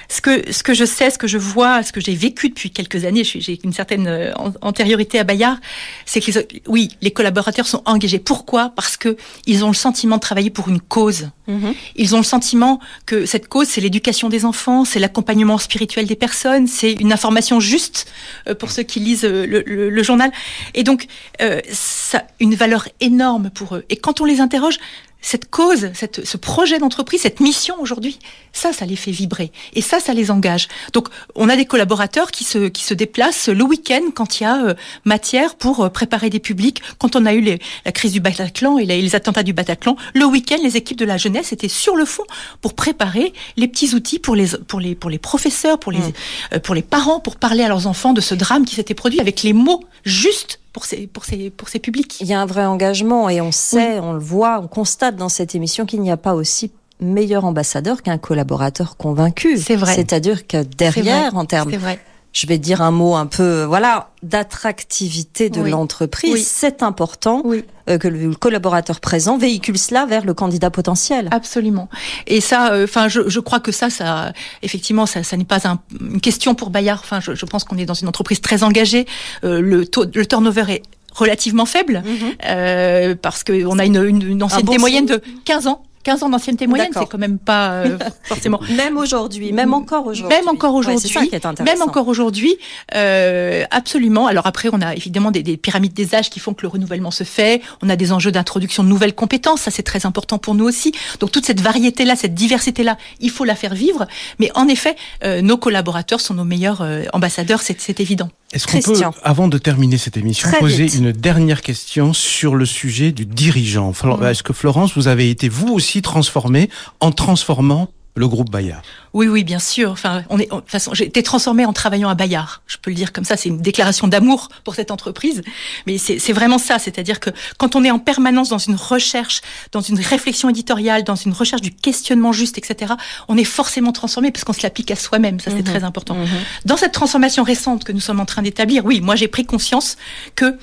ce 0.08 0.20
que, 0.20 0.52
ce 0.52 0.62
que 0.62 0.74
je 0.74 0.84
sais, 0.84 1.10
ce 1.10 1.18
que 1.18 1.26
je 1.26 1.38
vois, 1.38 1.82
ce 1.82 1.92
que 1.92 2.00
j'ai 2.00 2.14
vécu 2.14 2.48
depuis 2.48 2.70
quelques 2.70 3.04
années, 3.04 3.24
j'ai 3.24 3.58
une 3.64 3.72
certaine 3.72 4.06
euh, 4.06 4.32
antériorité 4.60 5.18
à 5.18 5.24
Bayard, 5.24 5.58
c'est 6.06 6.20
que 6.20 6.30
les, 6.30 6.62
oui, 6.66 6.90
les 7.00 7.10
collaborateurs 7.10 7.66
sont 7.66 7.82
engagés. 7.84 8.18
Pourquoi? 8.18 8.72
Parce 8.74 8.96
que 8.96 9.16
ils 9.46 9.64
ont 9.64 9.68
le 9.68 9.74
sentiment 9.74 10.16
de 10.16 10.20
travailler 10.20 10.50
pour 10.50 10.68
une 10.68 10.80
cause. 10.80 11.28
Mm-hmm. 11.48 11.74
Ils 11.96 12.14
ont 12.14 12.18
le 12.18 12.24
sentiment 12.24 12.80
que 13.06 13.26
cette 13.26 13.48
cause, 13.48 13.68
c'est 13.68 13.80
l'éducation 13.80 14.28
des 14.28 14.44
enfants, 14.44 14.84
c'est 14.84 14.98
l'accompagnement 14.98 15.58
spirituel 15.58 16.06
des 16.06 16.16
personnes, 16.16 16.66
c'est 16.66 16.92
une 16.92 17.12
information 17.12 17.60
juste 17.60 18.06
euh, 18.48 18.54
pour 18.54 18.70
ceux 18.70 18.82
qui 18.82 19.00
lisent 19.00 19.24
euh, 19.24 19.46
le, 19.46 19.90
le, 19.90 20.02
journal. 20.02 20.30
Et 20.74 20.82
donc, 20.82 21.06
euh, 21.42 21.60
ça 21.70 22.18
a 22.18 22.24
une 22.40 22.54
valeur 22.54 22.88
énorme 23.00 23.50
pour 23.50 23.76
eux. 23.76 23.84
Et 23.90 23.96
quand 23.96 24.20
on 24.20 24.24
les 24.24 24.40
interroge, 24.40 24.78
cette 25.24 25.50
cause, 25.50 25.90
cette, 25.94 26.26
ce 26.26 26.36
projet 26.36 26.78
d'entreprise, 26.78 27.22
cette 27.22 27.40
mission 27.40 27.76
aujourd'hui, 27.80 28.18
ça, 28.52 28.74
ça 28.74 28.84
les 28.84 28.94
fait 28.94 29.10
vibrer. 29.10 29.52
Et 29.72 29.80
ça, 29.80 29.98
ça 29.98 30.12
les 30.12 30.30
engage. 30.30 30.68
Donc, 30.92 31.08
on 31.34 31.48
a 31.48 31.56
des 31.56 31.64
collaborateurs 31.64 32.30
qui 32.30 32.44
se, 32.44 32.68
qui 32.68 32.84
se 32.84 32.92
déplacent 32.92 33.48
le 33.48 33.64
week-end 33.64 34.02
quand 34.14 34.38
il 34.38 34.42
y 34.42 34.46
a 34.46 34.62
euh, 34.62 34.74
matière 35.06 35.54
pour 35.54 35.82
euh, 35.82 35.88
préparer 35.88 36.28
des 36.28 36.40
publics. 36.40 36.82
Quand 36.98 37.16
on 37.16 37.24
a 37.24 37.32
eu 37.32 37.40
les, 37.40 37.58
la 37.86 37.92
crise 37.92 38.12
du 38.12 38.20
Bataclan 38.20 38.76
et 38.76 38.84
les, 38.84 39.14
attentats 39.14 39.42
du 39.42 39.54
Bataclan, 39.54 39.96
le 40.14 40.26
week-end, 40.26 40.58
les 40.62 40.76
équipes 40.76 40.98
de 40.98 41.06
la 41.06 41.16
jeunesse 41.16 41.54
étaient 41.54 41.68
sur 41.68 41.96
le 41.96 42.04
fond 42.04 42.24
pour 42.60 42.74
préparer 42.74 43.32
les 43.56 43.66
petits 43.66 43.94
outils 43.94 44.18
pour 44.18 44.36
les, 44.36 44.48
pour 44.68 44.78
les, 44.78 44.94
pour 44.94 45.08
les 45.08 45.18
professeurs, 45.18 45.78
pour 45.78 45.90
les, 45.90 46.00
mmh. 46.00 46.12
euh, 46.52 46.58
pour 46.58 46.74
les 46.74 46.82
parents, 46.82 47.18
pour 47.18 47.36
parler 47.36 47.64
à 47.64 47.68
leurs 47.68 47.86
enfants 47.86 48.12
de 48.12 48.20
ce 48.20 48.34
drame 48.34 48.66
qui 48.66 48.74
s'était 48.74 48.92
produit 48.92 49.20
avec 49.20 49.42
les 49.42 49.54
mots 49.54 49.82
justes 50.04 50.60
pour 50.74 50.84
ces, 50.84 51.06
pour 51.06 51.24
ces, 51.24 51.48
pour 51.50 51.68
ces 51.68 51.78
publics. 51.78 52.20
Il 52.20 52.26
y 52.26 52.34
a 52.34 52.40
un 52.40 52.46
vrai 52.46 52.66
engagement 52.66 53.30
et 53.30 53.40
on 53.40 53.52
sait, 53.52 54.00
on 54.00 54.12
le 54.12 54.18
voit, 54.18 54.60
on 54.60 54.66
constate 54.66 55.16
dans 55.16 55.30
cette 55.30 55.54
émission 55.54 55.86
qu'il 55.86 56.02
n'y 56.02 56.10
a 56.10 56.16
pas 56.18 56.34
aussi 56.34 56.72
meilleur 57.00 57.44
ambassadeur 57.44 58.02
qu'un 58.02 58.18
collaborateur 58.18 58.96
convaincu. 58.96 59.56
C'est 59.56 59.76
vrai. 59.76 59.94
C'est-à-dire 59.94 60.46
que 60.46 60.62
derrière, 60.62 61.36
en 61.36 61.44
termes 61.46 61.70
vrai 61.70 62.00
je 62.34 62.48
vais 62.48 62.58
dire 62.58 62.82
un 62.82 62.90
mot 62.90 63.14
un 63.14 63.26
peu, 63.26 63.62
voilà, 63.62 64.10
d'attractivité 64.24 65.50
de 65.50 65.62
l'entreprise. 65.62 66.44
C'est 66.44 66.82
important 66.82 67.44
euh, 67.88 67.96
que 67.96 68.08
le 68.08 68.34
collaborateur 68.34 68.98
présent 68.98 69.38
véhicule 69.38 69.78
cela 69.78 70.04
vers 70.04 70.24
le 70.24 70.34
candidat 70.34 70.68
potentiel. 70.68 71.28
Absolument. 71.30 71.88
Et 72.26 72.40
ça, 72.40 72.72
euh, 72.72 72.84
enfin, 72.84 73.06
je, 73.06 73.28
je, 73.28 73.38
crois 73.38 73.60
que 73.60 73.70
ça, 73.70 73.88
ça, 73.88 74.32
effectivement, 74.62 75.06
ça, 75.06 75.22
ça 75.22 75.36
n'est 75.36 75.44
pas 75.44 75.68
un, 75.68 75.78
une 76.00 76.20
question 76.20 76.56
pour 76.56 76.70
Bayard. 76.70 77.00
Enfin, 77.04 77.20
je, 77.20 77.36
je 77.36 77.46
pense 77.46 77.62
qu'on 77.62 77.78
est 77.78 77.86
dans 77.86 77.94
une 77.94 78.08
entreprise 78.08 78.40
très 78.40 78.64
engagée. 78.64 79.06
Euh, 79.44 79.60
le 79.60 79.86
taux, 79.86 80.04
le 80.12 80.26
turnover 80.26 80.64
est 80.68 80.82
relativement 81.12 81.66
faible 81.66 82.02
mm-hmm. 82.04 83.14
parce 83.14 83.44
qu'on 83.44 83.78
a 83.78 83.84
une, 83.84 84.02
une, 84.04 84.22
une 84.22 84.42
ancienneté 84.42 84.78
moyenne 84.78 85.06
de 85.06 85.22
15 85.44 85.68
ans. 85.68 85.83
15 86.04 86.22
ans 86.22 86.28
d'ancienneté 86.28 86.66
moyenne, 86.66 86.90
c'est 86.92 87.06
quand 87.06 87.18
même 87.18 87.38
pas 87.38 87.72
euh, 87.72 87.98
forcément. 88.24 88.60
Même 88.76 88.96
aujourd'hui, 88.96 89.52
même 89.52 89.74
encore 89.74 90.06
aujourd'hui. 90.06 90.36
Même 90.36 90.48
encore 90.48 90.74
aujourd'hui. 90.74 91.30
même 91.64 91.82
encore 91.82 92.08
aujourd'hui, 92.08 92.56
euh, 92.94 93.64
absolument. 93.70 94.26
Alors 94.26 94.46
après, 94.46 94.68
on 94.72 94.80
a 94.80 94.94
évidemment 94.94 95.30
des, 95.30 95.42
des, 95.42 95.56
pyramides 95.56 95.94
des 95.94 96.14
âges 96.14 96.30
qui 96.30 96.40
font 96.40 96.54
que 96.54 96.62
le 96.62 96.68
renouvellement 96.68 97.10
se 97.10 97.24
fait. 97.24 97.62
On 97.82 97.88
a 97.88 97.96
des 97.96 98.12
enjeux 98.12 98.30
d'introduction 98.32 98.84
de 98.84 98.88
nouvelles 98.88 99.14
compétences, 99.14 99.62
ça 99.62 99.70
c'est 99.70 99.82
très 99.82 100.06
important 100.06 100.38
pour 100.38 100.54
nous 100.54 100.64
aussi. 100.64 100.92
Donc 101.20 101.32
toute 101.32 101.46
cette 101.46 101.60
variété 101.60 102.04
là, 102.04 102.16
cette 102.16 102.34
diversité 102.34 102.82
là, 102.82 102.98
il 103.20 103.30
faut 103.30 103.44
la 103.44 103.54
faire 103.54 103.74
vivre. 103.74 104.06
Mais 104.38 104.50
en 104.54 104.68
effet, 104.68 104.96
euh, 105.24 105.40
nos 105.40 105.56
collaborateurs 105.56 106.20
sont 106.20 106.34
nos 106.34 106.44
meilleurs 106.44 106.82
euh, 106.82 107.04
ambassadeurs, 107.12 107.62
c'est 107.62 108.00
évident. 108.00 108.30
Est-ce 108.54 108.68
qu'on 108.68 108.80
peut, 108.80 109.00
avant 109.24 109.48
de 109.48 109.58
terminer 109.58 109.98
cette 109.98 110.16
émission, 110.16 110.48
poser 110.60 110.94
une 110.96 111.10
dernière 111.10 111.60
question 111.60 112.12
sur 112.12 112.54
le 112.54 112.64
sujet 112.64 113.10
du 113.10 113.26
dirigeant? 113.26 113.90
Mm. 113.90 114.24
Est-ce 114.26 114.44
que 114.44 114.52
Florence, 114.52 114.94
vous 114.94 115.08
avez 115.08 115.28
été 115.28 115.48
vous 115.48 115.72
aussi 115.74 116.02
transformée 116.02 116.70
en 117.00 117.10
transformant 117.10 117.88
le 118.16 118.28
groupe 118.28 118.50
Bayard. 118.50 118.82
Oui, 119.12 119.26
oui, 119.26 119.42
bien 119.42 119.58
sûr. 119.58 119.90
Enfin, 119.90 120.22
on 120.30 120.38
est, 120.38 120.46
de 120.46 120.54
toute 120.54 120.70
façon, 120.70 120.94
j'ai 120.94 121.04
été 121.04 121.22
transformée 121.22 121.64
en 121.64 121.72
travaillant 121.72 122.08
à 122.08 122.14
Bayard. 122.14 122.62
Je 122.66 122.76
peux 122.76 122.90
le 122.90 122.96
dire 122.96 123.12
comme 123.12 123.24
ça. 123.24 123.36
C'est 123.36 123.48
une 123.48 123.60
déclaration 123.60 124.06
d'amour 124.06 124.50
pour 124.62 124.76
cette 124.76 124.92
entreprise. 124.92 125.42
Mais 125.86 125.98
c'est 125.98 126.32
vraiment 126.32 126.58
ça. 126.58 126.78
C'est-à-dire 126.78 127.18
que 127.18 127.30
quand 127.58 127.74
on 127.74 127.82
est 127.82 127.90
en 127.90 127.98
permanence 127.98 128.48
dans 128.50 128.58
une 128.58 128.76
recherche, 128.76 129.40
dans 129.72 129.80
une 129.80 129.98
réflexion 129.98 130.48
éditoriale, 130.48 131.02
dans 131.02 131.16
une 131.16 131.32
recherche 131.32 131.62
du 131.62 131.72
questionnement 131.72 132.32
juste, 132.32 132.56
etc., 132.56 132.94
on 133.26 133.36
est 133.36 133.44
forcément 133.44 133.92
transformé 133.92 134.30
parce 134.30 134.44
qu'on 134.44 134.52
se 134.52 134.62
l'applique 134.62 134.92
à 134.92 134.96
soi-même. 134.96 135.40
Ça, 135.40 135.50
c'est 135.50 135.58
mhm. 135.58 135.64
très 135.64 135.84
important. 135.84 136.14
Mhm. 136.14 136.28
Dans 136.66 136.76
cette 136.76 136.92
transformation 136.92 137.42
récente 137.42 137.82
que 137.82 137.92
nous 137.92 138.00
sommes 138.00 138.20
en 138.20 138.26
train 138.26 138.42
d'établir, 138.42 138.84
oui, 138.84 139.00
moi, 139.00 139.16
j'ai 139.16 139.28
pris 139.28 139.44
conscience 139.44 139.96
que 140.36 140.56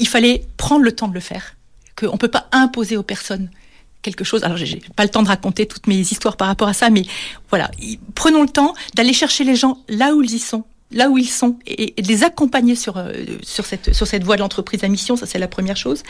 il 0.00 0.08
fallait 0.08 0.46
prendre 0.56 0.82
le 0.82 0.92
temps 0.92 1.08
de 1.08 1.14
le 1.14 1.20
faire. 1.20 1.54
Qu'on 1.96 2.16
peut 2.16 2.28
pas 2.28 2.46
imposer 2.52 2.96
aux 2.96 3.02
personnes 3.02 3.50
quelque 4.02 4.24
chose. 4.24 4.44
Alors, 4.44 4.56
j'ai 4.56 4.80
pas 4.96 5.02
le 5.04 5.08
temps 5.08 5.22
de 5.22 5.28
raconter 5.28 5.66
toutes 5.66 5.86
mes 5.86 5.98
histoires 5.98 6.36
par 6.36 6.48
rapport 6.48 6.68
à 6.68 6.74
ça, 6.74 6.90
mais 6.90 7.02
voilà, 7.50 7.70
prenons 8.14 8.42
le 8.42 8.48
temps 8.48 8.74
d'aller 8.94 9.12
chercher 9.12 9.44
les 9.44 9.56
gens 9.56 9.78
là 9.88 10.14
où 10.14 10.22
ils 10.22 10.34
y 10.34 10.38
sont 10.38 10.64
là 10.90 11.10
où 11.10 11.18
ils 11.18 11.28
sont 11.28 11.58
et, 11.66 11.94
de 12.00 12.08
les 12.08 12.24
accompagner 12.24 12.74
sur 12.74 12.96
euh, 12.96 13.12
sur 13.42 13.66
cette 13.66 13.92
sur 13.92 14.06
cette 14.06 14.24
voie 14.24 14.36
de 14.36 14.40
l'entreprise 14.40 14.84
à 14.84 14.88
mission. 14.88 15.16
Ça 15.16 15.26
c'est 15.26 15.38
la 15.38 15.48
première 15.48 15.76
chose. 15.76 16.02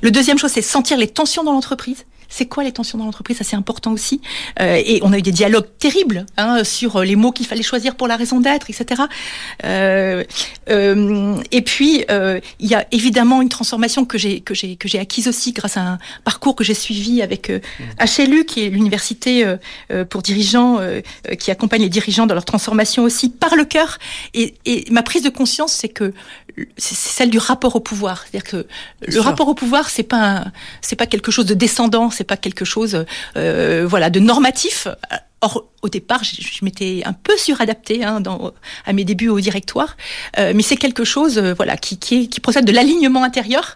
Le 0.00 0.10
deuxième 0.10 0.38
chose 0.38 0.52
c'est 0.52 0.62
sentir 0.62 0.96
les 0.96 1.08
tensions 1.08 1.42
dans 1.42 1.52
l'entreprise 1.52 2.04
c'est 2.32 2.46
quoi 2.46 2.64
les 2.64 2.72
tensions 2.72 2.98
dans 2.98 3.04
l'entreprise? 3.04 3.36
Ça, 3.36 3.44
c'est 3.44 3.56
important 3.56 3.92
aussi. 3.92 4.22
Euh, 4.60 4.80
et 4.84 5.00
on 5.02 5.12
a 5.12 5.18
eu 5.18 5.22
des 5.22 5.32
dialogues 5.32 5.66
terribles 5.78 6.24
hein, 6.38 6.64
sur 6.64 7.00
les 7.00 7.14
mots 7.14 7.30
qu'il 7.30 7.46
fallait 7.46 7.62
choisir 7.62 7.94
pour 7.94 8.08
la 8.08 8.16
raison 8.16 8.40
d'être, 8.40 8.70
etc. 8.70 9.02
Euh, 9.64 10.24
euh, 10.70 11.36
et 11.50 11.60
puis, 11.60 12.04
euh, 12.10 12.40
il 12.58 12.68
y 12.68 12.74
a 12.74 12.86
évidemment 12.90 13.42
une 13.42 13.50
transformation 13.50 14.06
que 14.06 14.16
j'ai 14.16 14.40
que 14.40 14.54
j'ai 14.54 14.76
que 14.76 14.88
j'ai 14.88 14.98
acquise 14.98 15.28
aussi 15.28 15.52
grâce 15.52 15.76
à 15.76 15.82
un 15.82 15.98
parcours 16.24 16.56
que 16.56 16.64
j'ai 16.64 16.74
suivi 16.74 17.20
avec 17.20 17.50
euh, 17.50 17.60
HLU, 18.00 18.46
qui 18.46 18.64
est 18.64 18.70
l'université 18.70 19.44
euh, 19.44 20.04
pour 20.06 20.22
dirigeants 20.22 20.80
qui 21.38 21.50
accompagne 21.50 21.82
les 21.82 21.88
dirigeants 21.90 22.26
dans 22.26 22.34
leur 22.34 22.44
transformation 22.44 23.02
aussi 23.02 23.28
par 23.28 23.56
le 23.56 23.64
cœur. 23.64 23.98
Et, 24.32 24.54
et 24.64 24.86
ma 24.90 25.02
prise 25.02 25.22
de 25.22 25.28
conscience, 25.28 25.72
c'est 25.72 25.88
que 25.88 26.14
c'est 26.76 26.94
celle 26.94 27.30
du 27.30 27.38
rapport 27.38 27.76
au 27.76 27.80
pouvoir. 27.80 28.22
C'est-à-dire 28.22 28.48
que 28.50 28.66
le 29.06 29.20
rapport 29.20 29.48
au 29.48 29.54
pouvoir, 29.54 29.90
c'est 29.90 30.02
pas 30.02 30.44
c'est 30.80 30.96
pas 30.96 31.06
quelque 31.06 31.30
chose 31.30 31.46
de 31.46 31.54
descendant, 31.54 32.10
c'est 32.22 32.28
pas 32.28 32.36
quelque 32.36 32.64
chose 32.64 33.04
euh, 33.36 33.84
voilà 33.84 34.08
de 34.08 34.20
normatif. 34.20 34.86
Or, 35.40 35.68
au 35.82 35.88
départ, 35.88 36.22
je, 36.22 36.64
m'étais 36.64 37.02
un 37.04 37.12
peu 37.12 37.36
suradaptée 37.36 38.04
hein, 38.04 38.20
dans, 38.20 38.52
à 38.86 38.92
mes 38.92 39.04
débuts 39.04 39.28
au 39.28 39.40
directoire, 39.40 39.96
euh, 40.38 40.52
mais 40.54 40.62
c'est 40.62 40.76
quelque 40.76 41.02
chose 41.02 41.36
euh, 41.36 41.52
voilà 41.52 41.76
qui, 41.76 41.98
qui, 41.98 42.28
qui 42.28 42.38
procède 42.38 42.64
de 42.64 42.70
l'alignement 42.70 43.24
intérieur. 43.24 43.74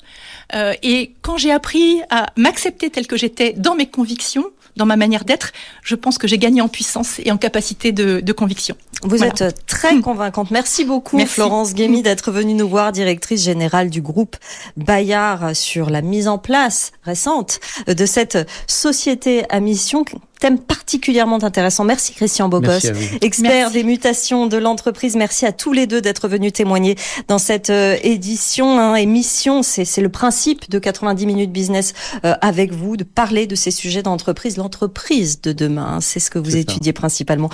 Euh, 0.54 0.74
et 0.84 1.14
quand 1.22 1.38
j'ai 1.38 1.50
appris 1.50 2.02
à 2.08 2.26
m'accepter 2.36 2.88
tel 2.90 3.08
que 3.08 3.16
j'étais 3.16 3.52
dans 3.52 3.74
mes 3.74 3.86
convictions, 3.86 4.46
dans 4.76 4.86
ma 4.86 4.96
manière 4.96 5.24
d'être, 5.24 5.52
je 5.82 5.94
pense 5.94 6.18
que 6.18 6.28
j'ai 6.28 6.38
gagné 6.38 6.60
en 6.60 6.68
puissance 6.68 7.20
et 7.24 7.30
en 7.32 7.38
capacité 7.38 7.92
de, 7.92 8.20
de 8.20 8.32
conviction. 8.32 8.76
Vous 9.02 9.22
êtes 9.24 9.66
très 9.66 10.00
convaincante. 10.00 10.50
Merci 10.50 10.84
beaucoup, 10.84 11.18
Florence 11.26 11.74
Guémy, 11.74 12.02
d'être 12.02 12.30
venue 12.30 12.54
nous 12.54 12.68
voir, 12.68 12.92
directrice 12.92 13.42
générale 13.42 13.90
du 13.90 14.00
groupe 14.00 14.36
Bayard, 14.76 15.54
sur 15.54 15.90
la 15.90 16.02
mise 16.02 16.28
en 16.28 16.38
place 16.38 16.92
récente 17.02 17.60
de 17.86 18.06
cette 18.06 18.48
société 18.66 19.44
à 19.50 19.60
mission 19.60 20.04
thème 20.46 20.58
particulièrement 20.58 21.42
intéressant. 21.42 21.82
Merci 21.82 22.12
Christian 22.14 22.48
Bogos, 22.48 22.78
expert 23.20 23.72
des 23.72 23.82
mutations 23.82 24.46
de 24.46 24.56
l'entreprise. 24.56 25.16
Merci 25.16 25.44
à 25.44 25.50
tous 25.50 25.72
les 25.72 25.88
deux 25.88 26.00
d'être 26.00 26.28
venus 26.28 26.52
témoigner 26.52 26.96
dans 27.26 27.38
cette 27.38 27.70
euh, 27.70 27.96
édition, 28.04 28.78
hein, 28.78 28.94
émission. 28.94 29.62
C'est 29.64 30.00
le 30.00 30.08
principe 30.08 30.70
de 30.70 30.78
90 30.78 31.26
minutes 31.26 31.52
business 31.52 31.94
euh, 32.24 32.34
avec 32.42 32.72
vous, 32.72 32.96
de 32.96 33.02
parler 33.02 33.48
de 33.48 33.56
ces 33.56 33.72
sujets 33.72 34.02
d'entreprise, 34.02 34.56
l'entreprise 34.56 35.40
de 35.40 35.52
demain. 35.52 35.96
Hein. 35.96 36.00
C'est 36.00 36.20
ce 36.20 36.30
que 36.30 36.38
vous 36.38 36.56
étudiez 36.56 36.92
principalement. 36.92 37.50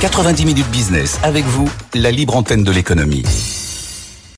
90 0.00 0.44
minutes 0.44 0.70
business 0.70 1.18
avec 1.22 1.44
vous, 1.46 1.70
la 1.94 2.10
libre 2.10 2.36
antenne 2.36 2.64
de 2.64 2.70
l'économie. 2.70 3.24